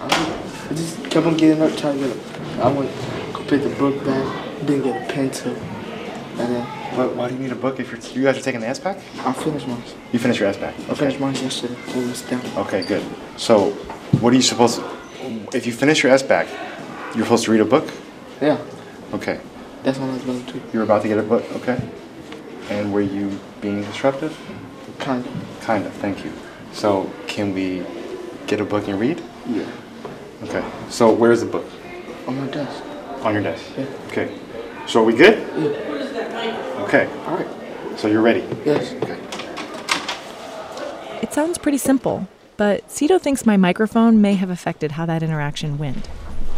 I 0.00 0.68
just 0.70 1.04
kept 1.10 1.26
on 1.26 1.36
getting 1.36 1.60
up, 1.60 1.76
trying 1.76 1.98
to 1.98 2.08
get 2.08 2.16
up. 2.16 2.60
I 2.64 2.72
went 2.72 2.90
go 3.34 3.44
pick 3.44 3.62
the 3.62 3.74
book 3.78 4.02
back, 4.06 4.64
didn't 4.64 4.84
get 4.84 5.10
a 5.10 5.12
pencil, 5.12 5.52
and 5.52 6.38
then. 6.38 6.64
Why, 6.96 7.06
why 7.08 7.28
do 7.28 7.34
you 7.34 7.40
need 7.40 7.52
a 7.52 7.56
book 7.56 7.78
if 7.78 7.92
you're, 7.92 8.00
you 8.14 8.22
guys 8.22 8.38
are 8.38 8.42
taking 8.42 8.62
the 8.62 8.68
SBAC? 8.68 8.96
I 9.26 9.32
finished 9.34 9.68
mine. 9.68 9.82
You 10.12 10.18
finished 10.18 10.40
your 10.40 10.50
SBAC? 10.50 10.88
I 10.88 10.94
finished 10.94 11.20
mine 11.20 11.34
yesterday. 11.34 11.74
It 11.88 11.96
was 11.96 12.22
down. 12.22 12.40
Okay, 12.56 12.86
good. 12.86 13.04
So, 13.36 13.72
what 14.22 14.32
are 14.32 14.36
you 14.36 14.40
supposed 14.40 14.78
to? 14.78 15.03
If 15.52 15.66
you 15.66 15.72
finish 15.72 16.02
your 16.02 16.12
SBAC, 16.12 16.46
you're 17.14 17.24
supposed 17.24 17.44
to 17.44 17.52
read 17.52 17.60
a 17.60 17.64
book. 17.64 17.88
Yeah. 18.40 18.58
Okay. 19.12 19.40
That's 19.82 19.98
what 19.98 20.10
I 20.10 20.14
was 20.14 20.24
about 20.24 20.46
to 20.48 20.52
do. 20.54 20.62
You 20.72 20.78
were 20.80 20.84
about 20.84 21.02
to 21.02 21.08
get 21.08 21.18
a 21.18 21.22
book. 21.22 21.44
Okay. 21.56 21.80
And 22.70 22.92
were 22.92 23.00
you 23.00 23.38
being 23.60 23.82
disruptive? 23.82 24.36
Kind 24.98 25.24
of. 25.26 25.60
Kind 25.60 25.86
of. 25.86 25.92
Thank 25.94 26.24
you. 26.24 26.32
So, 26.72 27.10
can 27.26 27.52
we 27.54 27.84
get 28.46 28.60
a 28.60 28.64
book 28.64 28.88
and 28.88 28.98
read? 28.98 29.22
Yeah. 29.46 29.66
Okay. 30.42 30.64
So 30.88 31.12
where's 31.12 31.40
the 31.40 31.46
book? 31.46 31.64
On 32.26 32.38
my 32.38 32.46
desk. 32.48 32.82
On 33.22 33.32
your 33.32 33.42
desk? 33.42 33.64
Yeah. 33.76 33.86
Okay. 34.08 34.38
So 34.86 35.00
are 35.00 35.04
we 35.04 35.14
good? 35.14 35.38
Yeah. 35.56 36.84
Okay. 36.84 37.06
All 37.26 37.36
right. 37.36 37.98
So 37.98 38.08
you're 38.08 38.22
ready? 38.22 38.46
Yes. 38.64 38.92
Okay. 39.02 39.18
It 41.22 41.32
sounds 41.32 41.56
pretty 41.56 41.78
simple, 41.78 42.28
but 42.56 42.90
Cito 42.90 43.18
thinks 43.18 43.44
my 43.44 43.56
microphone 43.56 44.20
may 44.20 44.34
have 44.34 44.50
affected 44.50 44.92
how 44.92 45.06
that 45.06 45.22
interaction 45.22 45.78
went. 45.78 46.08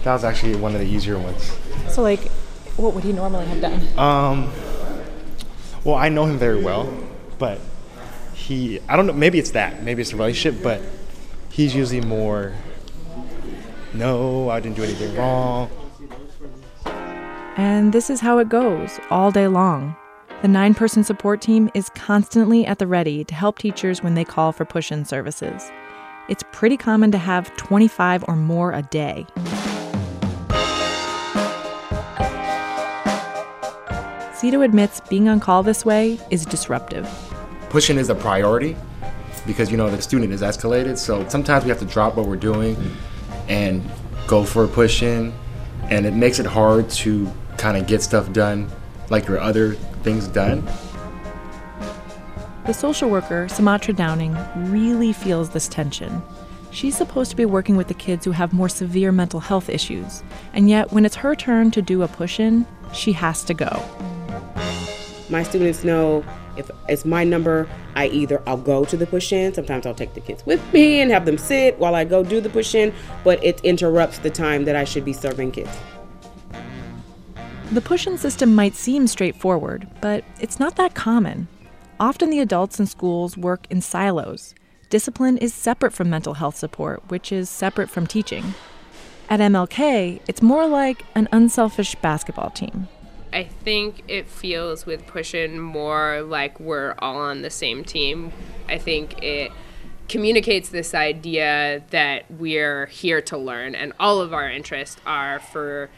That 0.04 0.12
was 0.12 0.24
actually 0.24 0.56
one 0.56 0.74
of 0.74 0.80
the 0.80 0.86
easier 0.86 1.18
ones. 1.18 1.56
So 1.88 2.02
like, 2.02 2.30
what 2.76 2.94
would 2.94 3.04
he 3.04 3.12
normally 3.12 3.46
have 3.46 3.60
done? 3.60 3.98
Um. 3.98 4.52
Well, 5.84 5.94
I 5.94 6.08
know 6.08 6.26
him 6.26 6.38
very 6.38 6.62
well, 6.62 6.92
but 7.38 7.60
he 8.34 8.80
I 8.88 8.96
don't 8.96 9.06
know. 9.06 9.12
Maybe 9.12 9.38
it's 9.38 9.52
that. 9.52 9.82
Maybe 9.82 10.02
it's 10.02 10.10
the 10.10 10.16
relationship, 10.16 10.62
but 10.62 10.80
he's 11.50 11.74
usually 11.74 12.00
more 12.00 12.54
no, 13.96 14.50
I 14.50 14.60
didn't 14.60 14.76
do 14.76 14.84
anything 14.84 15.16
wrong. 15.16 15.70
And 17.56 17.94
this 17.94 18.10
is 18.10 18.20
how 18.20 18.38
it 18.38 18.50
goes 18.50 19.00
all 19.10 19.30
day 19.30 19.48
long. 19.48 19.96
The 20.42 20.48
nine 20.48 20.74
person 20.74 21.02
support 21.02 21.40
team 21.40 21.70
is 21.72 21.88
constantly 21.90 22.66
at 22.66 22.78
the 22.78 22.86
ready 22.86 23.24
to 23.24 23.34
help 23.34 23.58
teachers 23.58 24.02
when 24.02 24.14
they 24.14 24.24
call 24.24 24.52
for 24.52 24.66
push 24.66 24.92
in 24.92 25.06
services. 25.06 25.70
It's 26.28 26.42
pretty 26.50 26.76
common 26.76 27.12
to 27.12 27.18
have 27.18 27.56
25 27.56 28.24
or 28.26 28.34
more 28.34 28.72
a 28.72 28.82
day. 28.82 29.26
Cito 34.34 34.64
admits 34.64 35.00
being 35.08 35.28
on 35.28 35.38
call 35.38 35.62
this 35.62 35.84
way 35.84 36.18
is 36.30 36.44
disruptive. 36.44 37.08
Pushing 37.70 37.96
is 37.96 38.10
a 38.10 38.14
priority 38.14 38.76
because 39.46 39.70
you 39.70 39.76
know 39.76 39.88
the 39.88 40.02
student 40.02 40.32
is 40.32 40.42
escalated, 40.42 40.98
so 40.98 41.26
sometimes 41.28 41.62
we 41.62 41.70
have 41.70 41.78
to 41.78 41.84
drop 41.84 42.16
what 42.16 42.26
we're 42.26 42.34
doing 42.34 42.76
and 43.48 43.88
go 44.26 44.44
for 44.44 44.64
a 44.64 44.68
push 44.68 45.02
in. 45.02 45.32
And 45.84 46.04
it 46.04 46.14
makes 46.14 46.40
it 46.40 46.46
hard 46.46 46.90
to 46.90 47.30
kind 47.56 47.76
of 47.76 47.86
get 47.86 48.02
stuff 48.02 48.32
done 48.32 48.68
like 49.10 49.28
your 49.28 49.38
other 49.38 49.74
things 50.02 50.26
done. 50.26 50.66
The 52.66 52.74
social 52.74 53.08
worker, 53.08 53.46
Sumatra 53.48 53.94
Downing, 53.94 54.36
really 54.56 55.12
feels 55.12 55.50
this 55.50 55.68
tension. 55.68 56.20
She's 56.72 56.96
supposed 56.96 57.30
to 57.30 57.36
be 57.36 57.44
working 57.44 57.76
with 57.76 57.86
the 57.86 57.94
kids 57.94 58.24
who 58.24 58.32
have 58.32 58.52
more 58.52 58.68
severe 58.68 59.12
mental 59.12 59.38
health 59.38 59.68
issues, 59.68 60.24
and 60.52 60.68
yet 60.68 60.92
when 60.92 61.04
it's 61.04 61.14
her 61.14 61.36
turn 61.36 61.70
to 61.70 61.80
do 61.80 62.02
a 62.02 62.08
push 62.08 62.40
in, 62.40 62.66
she 62.92 63.12
has 63.12 63.44
to 63.44 63.54
go. 63.54 63.84
My 65.30 65.44
students 65.44 65.84
know 65.84 66.24
if 66.56 66.68
it's 66.88 67.04
my 67.04 67.22
number, 67.22 67.68
I 67.94 68.08
either 68.08 68.42
I'll 68.48 68.56
go 68.56 68.84
to 68.84 68.96
the 68.96 69.06
push 69.06 69.32
in, 69.32 69.54
sometimes 69.54 69.86
I'll 69.86 69.94
take 69.94 70.14
the 70.14 70.20
kids 70.20 70.44
with 70.44 70.72
me 70.72 71.00
and 71.00 71.12
have 71.12 71.24
them 71.24 71.38
sit 71.38 71.78
while 71.78 71.94
I 71.94 72.02
go 72.02 72.24
do 72.24 72.40
the 72.40 72.50
push 72.50 72.74
in, 72.74 72.92
but 73.22 73.42
it 73.44 73.60
interrupts 73.60 74.18
the 74.18 74.30
time 74.30 74.64
that 74.64 74.74
I 74.74 74.82
should 74.82 75.04
be 75.04 75.12
serving 75.12 75.52
kids. 75.52 75.70
The 77.70 77.80
push 77.80 78.08
in 78.08 78.18
system 78.18 78.56
might 78.56 78.74
seem 78.74 79.06
straightforward, 79.06 79.86
but 80.00 80.24
it's 80.40 80.58
not 80.58 80.74
that 80.76 80.94
common. 80.94 81.46
Often 81.98 82.28
the 82.28 82.40
adults 82.40 82.78
in 82.78 82.86
schools 82.86 83.38
work 83.38 83.66
in 83.70 83.80
silos. 83.80 84.54
Discipline 84.90 85.38
is 85.38 85.54
separate 85.54 85.94
from 85.94 86.10
mental 86.10 86.34
health 86.34 86.56
support, 86.56 87.02
which 87.08 87.32
is 87.32 87.48
separate 87.48 87.88
from 87.88 88.06
teaching. 88.06 88.54
At 89.30 89.40
MLK, 89.40 90.20
it's 90.28 90.42
more 90.42 90.66
like 90.66 91.04
an 91.14 91.26
unselfish 91.32 91.94
basketball 91.96 92.50
team. 92.50 92.88
I 93.32 93.44
think 93.44 94.02
it 94.08 94.28
feels 94.28 94.84
with 94.84 95.06
Pushin 95.06 95.58
more 95.58 96.20
like 96.20 96.60
we're 96.60 96.94
all 96.98 97.16
on 97.16 97.40
the 97.40 97.50
same 97.50 97.82
team. 97.82 98.30
I 98.68 98.76
think 98.76 99.22
it 99.22 99.50
communicates 100.08 100.68
this 100.68 100.94
idea 100.94 101.82
that 101.90 102.30
we're 102.30 102.86
here 102.86 103.20
to 103.22 103.38
learn 103.38 103.74
and 103.74 103.92
all 103.98 104.20
of 104.20 104.32
our 104.32 104.48
interests 104.50 105.00
are 105.04 105.40
for 105.40 105.90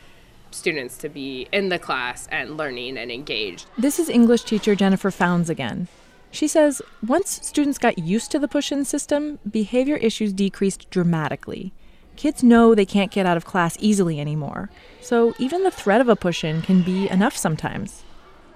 students 0.50 0.96
to 0.98 1.08
be 1.08 1.48
in 1.52 1.68
the 1.68 1.78
class 1.78 2.28
and 2.30 2.56
learning 2.56 2.98
and 2.98 3.10
engaged. 3.10 3.66
This 3.76 3.98
is 3.98 4.08
English 4.08 4.44
teacher 4.44 4.74
Jennifer 4.74 5.10
Founds 5.10 5.50
again. 5.50 5.88
She 6.30 6.46
says 6.46 6.82
once 7.06 7.46
students 7.46 7.78
got 7.78 7.98
used 7.98 8.30
to 8.32 8.38
the 8.38 8.48
push 8.48 8.70
in 8.70 8.84
system, 8.84 9.38
behavior 9.50 9.96
issues 9.96 10.32
decreased 10.32 10.90
dramatically. 10.90 11.72
Kids 12.16 12.42
know 12.42 12.74
they 12.74 12.84
can't 12.84 13.12
get 13.12 13.26
out 13.26 13.36
of 13.36 13.44
class 13.44 13.76
easily 13.78 14.20
anymore, 14.20 14.70
so 15.00 15.34
even 15.38 15.62
the 15.62 15.70
threat 15.70 16.00
of 16.00 16.08
a 16.08 16.16
push 16.16 16.42
in 16.42 16.62
can 16.62 16.82
be 16.82 17.08
enough 17.08 17.36
sometimes. 17.36 18.02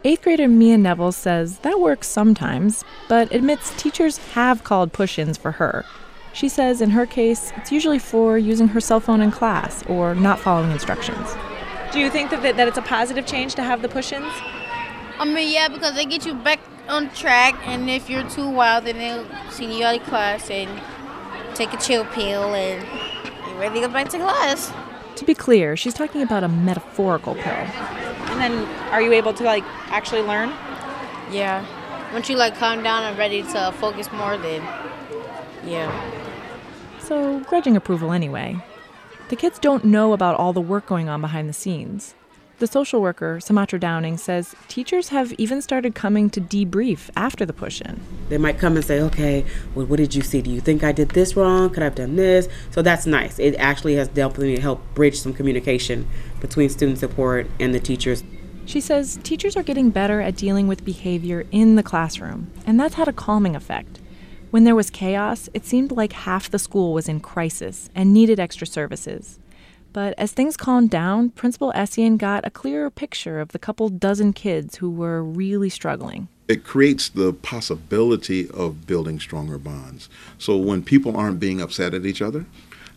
Eighth 0.05 0.23
grader 0.23 0.49
Mia 0.49 0.77
Neville 0.77 1.13
says 1.13 1.59
that 1.59 1.79
works 1.79 2.09
sometimes, 2.09 2.85
but 3.09 3.33
admits 3.33 3.73
teachers 3.81 4.19
have 4.35 4.65
called 4.65 4.93
push 4.93 5.17
ins 5.17 5.39
for 5.39 5.53
her. 5.53 5.85
She 6.33 6.49
says 6.49 6.81
in 6.81 6.91
her 6.91 7.07
case, 7.07 7.53
it's 7.57 7.71
usually 7.71 8.01
for 8.01 8.37
using 8.37 8.69
her 8.69 8.81
cell 8.81 9.01
phone 9.01 9.21
in 9.21 9.31
class 9.31 9.85
or 9.87 10.15
not 10.15 10.41
following 10.41 10.73
instructions. 10.73 11.37
Do 11.93 12.01
you 12.01 12.09
think 12.09 12.31
that, 12.31 12.43
that 12.43 12.69
it's 12.69 12.79
a 12.79 12.83
positive 12.83 13.27
change 13.27 13.55
to 13.57 13.63
have 13.63 13.83
the 13.83 13.89
push 13.89 14.13
ins? 14.13 14.33
I 15.19 15.25
mean, 15.25 15.53
yeah, 15.53 15.69
because 15.69 15.95
they 15.95 16.07
get 16.07 16.25
you 16.25 16.35
back 16.35 16.59
on 16.89 17.11
track, 17.11 17.55
and 17.67 17.89
if 17.91 18.09
you're 18.09 18.29
too 18.31 18.49
wild, 18.49 18.87
then 18.87 18.99
they'll 18.99 19.27
send 19.51 19.73
you 19.73 19.85
out 19.85 20.01
of 20.01 20.03
class 20.05 20.51
and 20.51 20.71
take 21.55 21.73
a 21.75 21.77
chill 21.77 22.05
pill 22.07 22.55
and 22.55 22.83
you're 23.47 23.59
ready 23.59 23.81
to 23.81 23.87
go 23.87 23.93
back 23.93 24.09
to 24.09 24.19
class. 24.19 24.73
To 25.17 25.25
be 25.25 25.35
clear, 25.35 25.77
she's 25.77 25.95
talking 25.95 26.23
about 26.23 26.43
a 26.43 26.49
metaphorical 26.49 27.35
pill. 27.35 27.45
And 27.53 28.41
then 28.41 28.53
are 28.91 29.03
you 29.03 29.13
able 29.13 29.35
to 29.35 29.45
like 29.45 29.65
actually 29.91 30.23
learn? 30.23 30.49
Yeah. 31.31 31.65
Once 32.13 32.29
you 32.29 32.37
like 32.37 32.57
calm 32.57 32.83
down 32.83 33.05
and 33.05 33.19
ready 33.19 33.43
to 33.43 33.73
focus 33.79 34.11
more, 34.13 34.39
then 34.39 34.63
yeah. 35.65 35.91
So, 37.01 37.41
grudging 37.41 37.77
approval 37.77 38.13
anyway. 38.13 38.57
The 39.33 39.37
kids 39.37 39.59
don't 39.59 39.87
know 39.87 40.13
about 40.13 40.37
all 40.37 40.53
the 40.53 40.61
work 40.61 40.85
going 40.85 41.09
on 41.09 41.23
behind 41.23 41.49
the 41.49 41.55
scenes. 41.55 42.15
The 42.59 42.67
social 42.67 43.01
worker, 43.01 43.41
Sumatra 43.41 43.81
Downing, 43.81 44.19
says 44.19 44.55
teachers 44.69 45.09
have 45.09 45.33
even 45.39 45.63
started 45.63 45.95
coming 45.95 46.29
to 46.29 46.41
debrief 46.43 47.09
after 47.17 47.47
the 47.47 47.55
push 47.55 47.81
in. 47.81 47.99
They 48.29 48.37
might 48.37 48.59
come 48.59 48.77
and 48.77 48.85
say, 48.85 49.01
okay, 49.01 49.47
well, 49.75 49.87
what 49.87 49.97
did 49.97 50.15
you 50.15 50.21
see? 50.21 50.43
Do 50.43 50.51
you 50.51 50.61
think 50.61 50.85
I 50.85 50.93
did 50.93 51.13
this 51.13 51.35
wrong? 51.35 51.71
Could 51.71 51.83
I 51.83 51.85
have 51.85 51.95
done 51.95 52.17
this? 52.17 52.47
So 52.73 52.83
that's 52.83 53.07
nice. 53.07 53.39
It 53.39 53.55
actually 53.55 53.95
has 53.95 54.09
definitely 54.09 54.59
helped 54.59 54.95
bridge 54.95 55.19
some 55.19 55.33
communication 55.33 56.07
between 56.43 56.69
student 56.69 56.99
support 56.99 57.47
and 57.59 57.75
the 57.75 57.81
teachers. 57.81 58.23
She 58.67 58.83
says 58.83 59.19
teachers 59.23 59.57
are 59.57 59.63
getting 59.63 59.89
better 59.89 60.21
at 60.21 60.37
dealing 60.37 60.69
with 60.69 60.85
behavior 60.85 61.47
in 61.51 61.77
the 61.77 61.83
classroom, 61.83 62.51
and 62.67 62.79
that's 62.79 62.97
had 62.97 63.09
a 63.09 63.15
calming 63.15 63.57
effect. 63.57 63.99
When 64.53 64.65
there 64.65 64.75
was 64.75 64.91
chaos, 64.91 65.49
it 65.55 65.65
seemed 65.65 65.93
like 65.93 66.13
half 66.13 66.51
the 66.51 66.59
school 66.59 66.93
was 66.93 67.09
in 67.09 67.21
crisis 67.21 67.89
and 67.95 68.13
needed 68.13 68.39
extra 68.39 68.67
services. 68.67 69.39
But 69.95 70.13
as 70.19 70.33
things 70.33 70.59
calmed 70.59 70.91
down, 70.91 71.31
Principal 71.31 71.73
Essien 71.75 72.19
got 72.19 72.47
a 72.47 72.51
clearer 72.51 72.91
picture 72.91 73.41
of 73.41 73.53
the 73.53 73.59
couple 73.59 73.89
dozen 73.89 74.35
kids 74.35 74.77
who 74.77 74.91
were 74.91 75.25
really 75.25 75.71
struggling. 75.71 76.29
It 76.49 76.65
creates 76.65 77.09
the 77.09 77.33
possibility 77.33 78.47
of 78.51 78.87
building 78.87 79.19
stronger 79.19 79.57
bonds. 79.57 80.11
So 80.37 80.59
when 80.59 80.83
people 80.83 81.17
aren't 81.17 81.41
being 81.41 81.63
upset 81.63 81.95
at 81.95 82.05
each 82.05 82.21
other, 82.21 82.45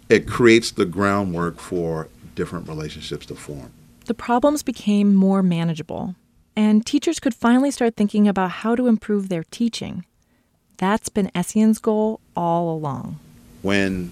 it 0.09 0.27
creates 0.27 0.71
the 0.71 0.85
groundwork 0.85 1.61
for 1.61 2.09
different 2.35 2.67
relationships 2.67 3.25
to 3.27 3.35
form. 3.35 3.71
The 4.07 4.13
problems 4.13 4.61
became 4.61 5.15
more 5.15 5.41
manageable, 5.41 6.15
and 6.53 6.85
teachers 6.85 7.21
could 7.21 7.33
finally 7.33 7.71
start 7.71 7.95
thinking 7.95 8.27
about 8.27 8.51
how 8.51 8.75
to 8.75 8.87
improve 8.87 9.29
their 9.29 9.45
teaching. 9.45 10.03
That's 10.77 11.09
been 11.09 11.31
Essien's 11.35 11.79
goal 11.79 12.19
all 12.35 12.75
along. 12.75 13.19
When 13.61 14.11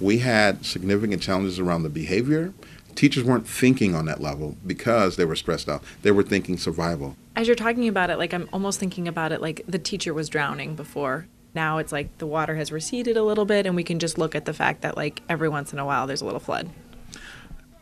we 0.00 0.18
had 0.18 0.64
significant 0.64 1.22
challenges 1.22 1.58
around 1.58 1.82
the 1.82 1.88
behavior. 1.88 2.52
Teachers 2.94 3.24
weren't 3.24 3.48
thinking 3.48 3.94
on 3.94 4.04
that 4.06 4.20
level 4.20 4.56
because 4.64 5.16
they 5.16 5.24
were 5.24 5.34
stressed 5.34 5.68
out. 5.68 5.82
They 6.02 6.12
were 6.12 6.22
thinking 6.22 6.58
survival. 6.58 7.16
As 7.34 7.46
you're 7.46 7.56
talking 7.56 7.88
about 7.88 8.10
it, 8.10 8.18
like 8.18 8.32
I'm 8.32 8.48
almost 8.52 8.78
thinking 8.78 9.08
about 9.08 9.32
it 9.32 9.40
like 9.40 9.62
the 9.66 9.78
teacher 9.78 10.14
was 10.14 10.28
drowning 10.28 10.76
before. 10.76 11.26
Now 11.54 11.78
it's 11.78 11.90
like 11.90 12.18
the 12.18 12.26
water 12.26 12.56
has 12.56 12.70
receded 12.70 13.16
a 13.16 13.22
little 13.22 13.44
bit, 13.44 13.66
and 13.66 13.74
we 13.74 13.82
can 13.82 13.98
just 13.98 14.18
look 14.18 14.34
at 14.34 14.44
the 14.44 14.52
fact 14.52 14.82
that 14.82 14.96
like 14.96 15.22
every 15.28 15.48
once 15.48 15.72
in 15.72 15.78
a 15.78 15.84
while 15.84 16.06
there's 16.06 16.20
a 16.20 16.24
little 16.24 16.40
flood. 16.40 16.70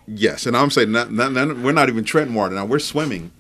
Yes, 0.07 0.47
and 0.47 0.57
I'm 0.57 0.71
saying 0.71 0.92
not, 0.92 1.12
not, 1.12 1.33
not, 1.33 1.59
we're 1.59 1.73
not 1.73 1.88
even 1.88 2.05
treading 2.05 2.35
water 2.35 2.55
now. 2.55 2.64
We're 2.64 2.79
swimming. 2.79 3.31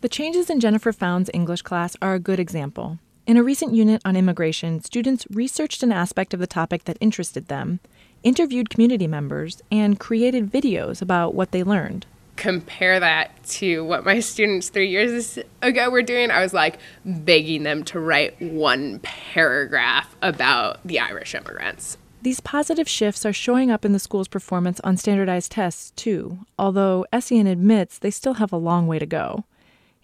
The 0.00 0.08
changes 0.08 0.50
in 0.50 0.60
Jennifer 0.60 0.92
Found's 0.92 1.30
English 1.32 1.62
class 1.62 1.96
are 2.02 2.14
a 2.14 2.18
good 2.18 2.40
example. 2.40 2.98
In 3.24 3.36
a 3.36 3.42
recent 3.42 3.72
unit 3.72 4.02
on 4.04 4.16
immigration, 4.16 4.82
students 4.82 5.28
researched 5.30 5.84
an 5.84 5.92
aspect 5.92 6.34
of 6.34 6.40
the 6.40 6.46
topic 6.48 6.84
that 6.84 6.98
interested 7.00 7.46
them, 7.46 7.78
interviewed 8.24 8.68
community 8.68 9.06
members, 9.06 9.62
and 9.70 10.00
created 10.00 10.50
videos 10.50 11.00
about 11.00 11.32
what 11.32 11.52
they 11.52 11.62
learned. 11.62 12.04
Compare 12.34 12.98
that 12.98 13.30
to 13.44 13.84
what 13.84 14.04
my 14.04 14.18
students 14.18 14.70
three 14.70 14.88
years 14.88 15.38
ago 15.60 15.88
were 15.88 16.02
doing. 16.02 16.32
I 16.32 16.42
was 16.42 16.52
like 16.52 16.80
begging 17.04 17.62
them 17.62 17.84
to 17.84 18.00
write 18.00 18.42
one 18.42 18.98
paragraph 19.04 20.16
about 20.20 20.84
the 20.84 20.98
Irish 20.98 21.36
immigrants. 21.36 21.98
These 22.22 22.40
positive 22.40 22.88
shifts 22.88 23.24
are 23.24 23.32
showing 23.32 23.70
up 23.70 23.84
in 23.84 23.92
the 23.92 24.00
school's 24.00 24.28
performance 24.28 24.80
on 24.80 24.96
standardized 24.96 25.52
tests, 25.52 25.92
too, 25.94 26.38
although 26.58 27.06
Essien 27.12 27.48
admits 27.48 27.98
they 27.98 28.10
still 28.10 28.34
have 28.34 28.52
a 28.52 28.56
long 28.56 28.88
way 28.88 28.98
to 28.98 29.06
go. 29.06 29.44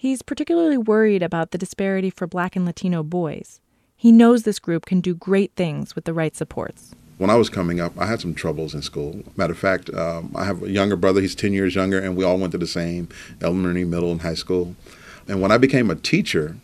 He's 0.01 0.23
particularly 0.23 0.79
worried 0.79 1.25
about 1.25 1.51
the 1.51 1.59
disparity 1.59 2.09
for 2.09 2.29
black 2.29 2.55
and 2.55 2.65
Latino 2.65 3.03
boys. 3.03 3.61
He 3.97 4.13
knows 4.13 4.45
this 4.45 4.61
group 4.61 4.87
can 4.87 5.01
do 5.01 5.13
great 5.13 5.51
things 5.57 5.97
with 5.97 6.05
the 6.05 6.15
right 6.15 6.37
supports. 6.37 6.95
When 7.17 7.31
I 7.31 7.35
was 7.35 7.51
coming 7.51 7.81
up, 7.81 7.99
I 7.99 8.07
had 8.07 8.21
some 8.21 8.33
troubles 8.33 8.75
in 8.75 8.83
school. 8.83 9.25
Matter 9.37 9.55
of 9.55 9.59
fact, 9.59 9.93
um, 9.93 10.31
I 10.37 10.45
have 10.45 10.63
a 10.63 10.71
younger 10.71 10.95
brother, 10.95 11.21
he's 11.21 11.35
10 11.35 11.53
years 11.53 11.75
younger, 11.75 11.99
and 11.99 12.17
we 12.17 12.23
all 12.23 12.39
went 12.39 12.53
to 12.53 12.59
the 12.59 12.67
same 12.69 13.09
elementary, 13.43 13.85
middle, 13.85 14.13
and 14.13 14.23
high 14.23 14.35
school. 14.35 14.77
And 15.27 15.43
when 15.43 15.51
I 15.51 15.59
became 15.59 15.91
a 15.91 15.97
teacher, 15.97 16.55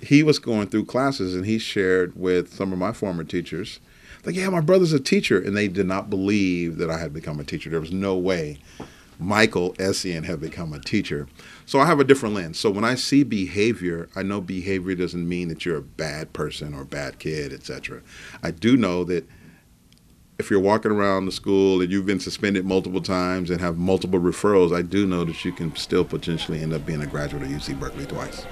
he 0.00 0.22
was 0.22 0.38
going 0.38 0.68
through 0.68 0.86
classes 0.86 1.34
and 1.34 1.44
he 1.44 1.58
shared 1.58 2.16
with 2.16 2.54
some 2.54 2.72
of 2.72 2.78
my 2.78 2.94
former 2.94 3.22
teachers, 3.22 3.80
like, 4.24 4.34
yeah, 4.34 4.48
my 4.48 4.62
brother's 4.62 4.94
a 4.94 4.98
teacher. 4.98 5.38
And 5.38 5.54
they 5.54 5.68
did 5.68 5.86
not 5.86 6.08
believe 6.08 6.78
that 6.78 6.88
I 6.88 6.96
had 6.98 7.12
become 7.12 7.38
a 7.38 7.44
teacher. 7.44 7.68
There 7.68 7.80
was 7.80 7.92
no 7.92 8.16
way 8.16 8.60
Michael 9.18 9.72
Essien 9.74 10.24
have 10.24 10.40
become 10.40 10.72
a 10.72 10.80
teacher. 10.80 11.26
So 11.64 11.80
I 11.80 11.86
have 11.86 12.00
a 12.00 12.04
different 12.04 12.34
lens. 12.34 12.58
So 12.58 12.70
when 12.70 12.84
I 12.84 12.94
see 12.94 13.22
behavior, 13.22 14.08
I 14.14 14.22
know 14.22 14.40
behavior 14.40 14.94
doesn't 14.94 15.28
mean 15.28 15.48
that 15.48 15.64
you're 15.64 15.78
a 15.78 15.82
bad 15.82 16.32
person 16.32 16.74
or 16.74 16.82
a 16.82 16.86
bad 16.86 17.18
kid, 17.18 17.52
etc. 17.52 18.02
I 18.42 18.50
do 18.50 18.76
know 18.76 19.04
that 19.04 19.26
if 20.38 20.50
you're 20.50 20.60
walking 20.60 20.90
around 20.90 21.24
the 21.24 21.32
school 21.32 21.80
and 21.80 21.90
you've 21.90 22.04
been 22.04 22.20
suspended 22.20 22.66
multiple 22.66 23.00
times 23.00 23.48
and 23.48 23.60
have 23.60 23.78
multiple 23.78 24.20
referrals, 24.20 24.76
I 24.76 24.82
do 24.82 25.06
know 25.06 25.24
that 25.24 25.44
you 25.44 25.52
can 25.52 25.74
still 25.76 26.04
potentially 26.04 26.62
end 26.62 26.74
up 26.74 26.84
being 26.84 27.00
a 27.00 27.06
graduate 27.06 27.42
of 27.42 27.48
UC 27.48 27.80
Berkeley 27.80 28.04
twice. 28.04 28.44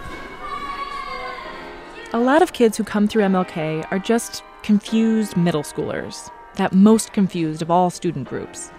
A 2.14 2.18
lot 2.18 2.42
of 2.42 2.52
kids 2.52 2.76
who 2.76 2.84
come 2.84 3.06
through 3.06 3.24
MLK 3.24 3.86
are 3.90 3.98
just 3.98 4.42
confused 4.62 5.36
middle 5.36 5.62
schoolers, 5.62 6.30
that 6.54 6.72
most 6.72 7.12
confused 7.12 7.60
of 7.60 7.70
all 7.70 7.90
student 7.90 8.26
groups. 8.28 8.70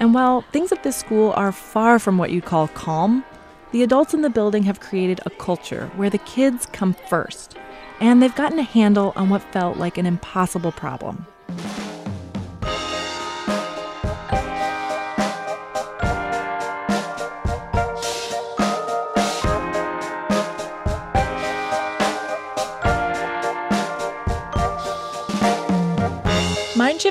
And 0.00 0.14
while 0.14 0.42
things 0.52 0.70
at 0.72 0.82
this 0.82 0.96
school 0.96 1.32
are 1.36 1.52
far 1.52 1.98
from 1.98 2.18
what 2.18 2.30
you'd 2.30 2.44
call 2.44 2.68
calm, 2.68 3.24
the 3.72 3.82
adults 3.82 4.14
in 4.14 4.22
the 4.22 4.30
building 4.30 4.62
have 4.62 4.80
created 4.80 5.20
a 5.26 5.30
culture 5.30 5.90
where 5.96 6.08
the 6.08 6.18
kids 6.18 6.66
come 6.66 6.94
first, 7.08 7.56
and 8.00 8.22
they've 8.22 8.34
gotten 8.34 8.58
a 8.58 8.62
handle 8.62 9.12
on 9.16 9.28
what 9.28 9.42
felt 9.52 9.76
like 9.76 9.98
an 9.98 10.06
impossible 10.06 10.72
problem. 10.72 11.26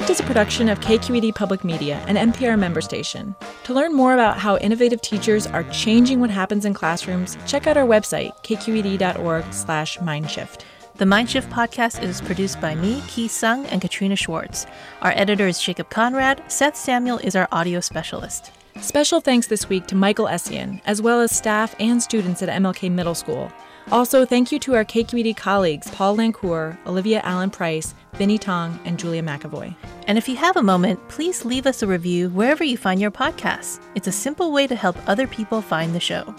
Mindshift 0.08 0.22
is 0.22 0.22
a 0.22 0.24
production 0.24 0.70
of 0.70 0.80
KQED 0.80 1.36
Public 1.36 1.66
Media, 1.66 2.02
an 2.08 2.32
NPR 2.32 2.58
member 2.58 2.80
station. 2.80 3.36
To 3.66 3.74
learn 3.74 3.94
more 3.94 4.14
about 4.14 4.38
how 4.38 4.56
innovative 4.60 5.02
teachers 5.02 5.46
are 5.48 5.66
changing 5.66 6.22
what 6.22 6.30
happens 6.30 6.64
in 6.64 6.74
classrooms, 6.74 7.38
check 7.46 7.68
out 7.68 7.76
our 7.76 7.86
website, 7.86 8.32
kqed.org/mindshift. 8.42 10.62
The 10.96 11.04
Mindshift 11.04 11.50
podcast 11.50 12.02
is 12.02 12.22
produced 12.22 12.62
by 12.62 12.74
me, 12.74 13.04
Ki 13.10 13.28
Sung, 13.28 13.66
and 13.66 13.82
Katrina 13.82 14.16
Schwartz. 14.16 14.66
Our 15.02 15.12
editor 15.12 15.46
is 15.46 15.62
Jacob 15.62 15.90
Conrad. 15.90 16.42
Seth 16.48 16.78
Samuel 16.78 17.18
is 17.18 17.36
our 17.36 17.50
audio 17.52 17.82
specialist. 17.82 18.52
Special 18.80 19.20
thanks 19.20 19.48
this 19.48 19.68
week 19.68 19.88
to 19.88 19.96
Michael 19.96 20.28
Essien, 20.28 20.80
as 20.86 21.02
well 21.02 21.20
as 21.20 21.36
staff 21.36 21.76
and 21.82 22.02
students 22.02 22.42
at 22.42 22.48
MLK 22.48 22.90
Middle 22.90 23.16
School. 23.16 23.52
Also, 23.92 24.26
thank 24.26 24.52
you 24.52 24.60
to 24.60 24.76
our 24.76 24.84
KQED 24.84 25.38
colleagues 25.38 25.90
Paul 25.92 26.18
Lancour, 26.18 26.78
Olivia 26.86 27.22
Allen 27.24 27.50
Price, 27.50 27.96
Vinnee 28.16 28.40
Tong, 28.40 28.78
and 28.84 29.00
Julia 29.00 29.24
McEvoy. 29.24 29.74
And 30.08 30.18
if 30.18 30.28
you 30.28 30.36
have 30.36 30.58
a 30.58 30.64
moment, 30.64 31.00
please 31.08 31.46
leave 31.46 31.66
us 31.66 31.82
a 31.82 31.88
review 31.88 32.30
wherever 32.30 32.64
you 32.64 32.78
find 32.78 33.00
your 33.00 33.12
podcasts. 33.12 33.80
It's 33.96 34.08
a 34.08 34.12
simple 34.12 34.52
way 34.52 34.68
to 34.68 34.76
help 34.76 34.98
other 35.08 35.28
people 35.28 35.62
find 35.62 35.96
the 35.96 36.00
show. 36.00 36.36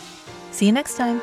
See 0.50 0.66
you 0.66 0.72
next 0.72 0.96
time. 0.96 1.22